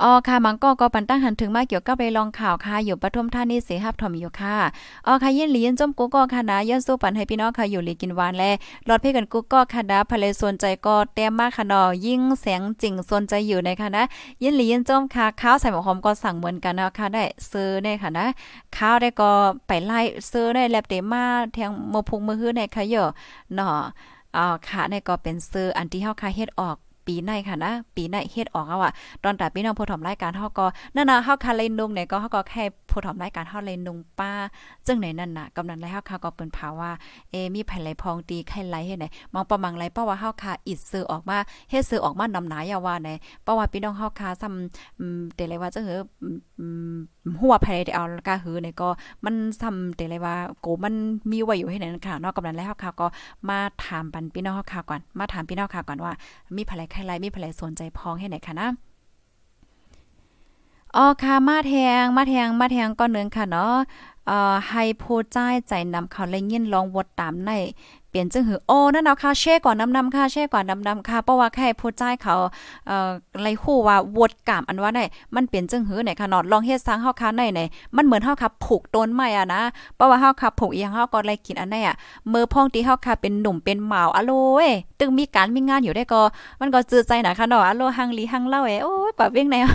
[0.00, 4.56] อ๋อค่ะมังก็ก็ปันตั้งหันถึงมาเกี่ยวกับไปลองข่าวค่ะอยู่ปทุมธานีเสหับถมอยู่ค่ะ
[5.06, 8.44] อ๋อค่ะยินหลียินจมกูก็ค่ะนะยันสู้ปันให้พี่น้องค่ะอยู่หลีกินหวานแล
[8.88, 14.02] รอดเพ่กันกูก็ค่ะนะภะเลสนใจก็แต้มมากค่ะนาะยิ่งแสงจริงสนใจอยู่ในค่ะนะ
[14.42, 18.26] ยินหลียินจมค่ะข้าวใส่หมกหอมก็สั่งเหมือนกันนะค่ะได้ซื้อได้ค่ะนะ
[18.76, 19.30] ข้าวได้ก็
[19.66, 23.08] ไปไล่ซื้อได้แลบเตมาแทงโมพุงมือฮื้อในค่ะเยอะ
[23.54, 23.78] เนาะ
[24.36, 26.76] อ๋อค่ะในก็เป็นซื้ออันที่เฮาค่ะเฮ็ดออก
[27.06, 28.92] ปีในค่ะนะ ปีในเฮ็ดออกเอาอะ
[29.24, 34.30] ตอนแต่พี่น้องผู้ถมรายการเฮาก็นั่นน่ะเฮาคาเลนุงเนี่ยก็เฮาก็แค่ผู้ถมรายการเฮาเลนุงป้า
[34.86, 36.90] จึงไหนนั่นน่ะกำนันไรเฮาคาก็เปิ้นภาวว่า
[37.30, 41.38] เอมีไผไหลพองตีไข่ไหลเฮ็ดไหนมองประมังไรเพราะว่าเฮาคาอิดซื้อออกมา
[41.70, 43.10] เฮ็ดซื้อออกมานำหนายาว่าไหน
[43.42, 46.00] เพราะว่าพี่น้องเฮาคาซ้ำอืมแต่เลยว่าจะเหอ
[47.40, 48.88] หัวไผได้เอากาหือเนี่ยก็
[49.24, 50.94] มันซ้ำแต่เลยว่าโกมัน
[51.30, 53.06] มีไว้อยู่ให้นั่นค่ะนอกกำนันแล้วเฮาคาก็
[53.48, 56.12] มาถามปันพี่น้องเฮาคาก่อนมาถามพี่น้องเฮาก่อนว่า
[56.56, 58.68] มีไผไหลไข่ไลมีไผลสนใจพองให้ไหนคะนะ
[60.96, 63.74] อ๋อค่ะมาแทงมาแทงมาแทงก้อนเนืองค่ะเนาะ
[64.26, 67.50] เอ่อให้ผู้จ่ายใจนำเขาเลยยินลองวดตามใน
[68.12, 72.34] เปลี่ยนจึงหือโอ้นั่นเอาค่ะแช่ก่อนน้ำนำค่ะแช่ก่อนน้ำนำค่ะเพราะว่าแค่ผู้ใจเขา
[72.86, 73.10] เอ่อ
[73.40, 75.00] ไรคู่ว่าวดกามอันว่าไหน
[75.34, 77.60] มันเปลี่ยนจึงหือไหนค่ะนอดลองเฮ็ดซังเฮาค่ะในไหน
[77.96, 79.62] มันเหมือนเฮาค่ะผูกต้นไม้อะนะ
[79.96, 81.94] เพราะว่าเฮาค่ะผูกอีหยังเฮาก็ไลกินอันไหนอะ
[82.32, 86.20] มือพ่องที่เฮาค่ะเป็นหนุ่มเป็นหมาวอะโลเอ้ตึงมีการมีงานอยู่ได้ก็
[86.60, 89.66] มันก็จือใจนะค่ะเนาะอะโลหังลีหังเล่าเอ้โอ้ยปะเวียงแนว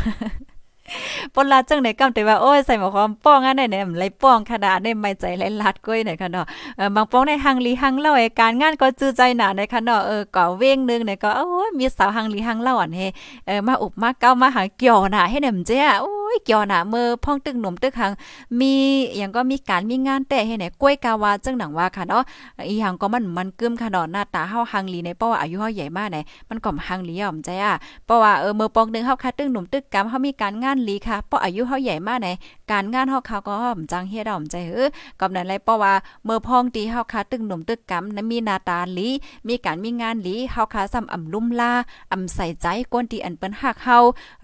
[1.35, 6.45] ปนลาจังไหนกำแต่ว่าโอ้ยใส่หมอความป้องอันไหนเนี่ยไรป้องขนาดได้ไม่ใจไรลัดก้อยไหนค่ะเนาะ
[6.77, 13.01] เออบางป้องในหังลีหังเล่าไอ้การงานก็จื้อใจหนาในค่ะเนาะเออก่อเว้งนึงเนี่ยก็โอ้ยมีสาวหังลีหังเล่าอันเฮ
[13.47, 18.11] เออมาอุบมาเก้ามาหาเกี่ยวหนาให้เนี่ยมเจ้โอ้ยเกี่ยวหน้ามือพ่องตึกหนุ่มตึกหัง
[18.59, 18.73] มี
[19.17, 22.23] อย่างก็มีการมีงานแต่ให้ไหนกล้วยกาวาจังหนังว่าค่ะเนาะ
[22.69, 26.17] อีหังก็มันมันกึมค่ะเนาะหน้าตาเฮาหังลีในเพราะว่าอายุเฮาใหญ่มากไหน
[26.49, 27.73] มันก็หังลีอ่อมใจอะ
[28.05, 32.27] เพราะว่าเออเมือปองนึงเฮาค่ะตึกหนุ่มตึกกำเฮามีการงานลีค่ะเพราะอายุเฮาใหญ่มากไหน
[32.71, 35.93] การงานเฮาเขาก็ห่อมจังเฮ็ดอ่อมใจเออกำนั้นไรเพราะว่า
[36.25, 39.09] เมื่อพองตีเฮาค่ะตึกหนุ่มตึกกำนั้นมีหน้าตาลี
[39.47, 41.71] มีการมีงานลีเฮาค่ะซ้ำอ่ำลุ่มลา
[42.11, 43.97] อ่ำใส่ใจก้นที่อันเปิ้นฮักเฮา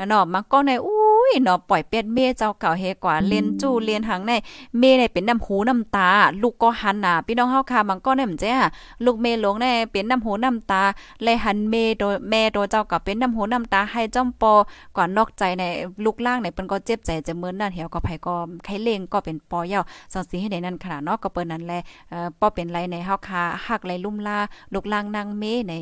[0.07, 4.33] เนาะมันก็ในอู้ ยเนาะปล่อยเป็ดเมเจ้าเก่าเฮกว่าเล่นจู้เลียนหังใน
[4.79, 6.09] เมเนี่ยเป็นน้ำหูน้ำตา
[6.41, 8.51] ลูกก็หันหน้าพี่น้องเฮาค่ะมันก็เนี่ยมจ้
[9.05, 10.83] ลูกเมหลงในเป็นน้ำหูน้ำตา
[11.23, 14.53] เลยหันเมโดแม่โดเจ้าก็เป็นน้ำหูน้ำตาให้จ้อมปอ
[14.95, 15.63] กว่านอกใจใน
[16.05, 21.73] ลูกล่างในเปิ้นก็เจ็บใจจะเมินนั่นเหี่ยวก็ไผก็ไข้เลงก็เป็นปอยาวสังสีให้ในนั้นขนาดเนาะก็เปิ้นนั้นแล
[22.09, 24.37] เอ่อป้อเป็นไรในเฮาค่ะฮักไรลุ่มลา
[24.73, 25.73] ลูกล่างนางเมใน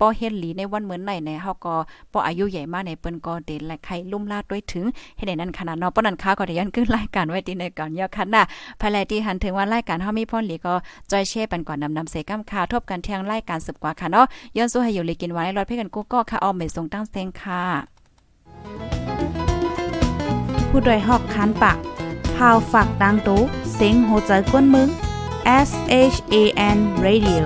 [0.00, 1.74] ป้อเฮ็ดหลีในวันเหมือนไหนในเฮาก็
[2.12, 4.83] ป้ออายุใหญ่มากในเปิ้นก็เดนและไข้ลุ่มลาด้วยถึง
[5.16, 8.42] ให้ในนั้นขนาดเนาะป้อนั้นค้าก็ได้ยันขึ้นรายการไว้ที่ในก่อนยอคันน่ะ
[8.80, 10.74] ภายแลที่หันถึงว่ารายการเฮามีพ่นหลีก็
[11.10, 14.26] จอยเช่ปันก่อนนำนำเสก้ำค่าทบกันเที่ยงรายการสืบกว่าค่ะเนาะ
[14.56, 17.62] ย้อนสู้ให้อยู่เลยกินไว้รถเพื่กันกูก็ค่ะออมไม่ส่งตั้งเซงค่ะ
[20.70, 21.76] ผู้ดยหอกคันปาก
[22.36, 23.40] พาวฝากดังตู้
[23.74, 24.88] เซ็งโหใจกวนมึง
[25.68, 25.70] S
[26.14, 26.36] H A
[26.76, 27.44] N Radio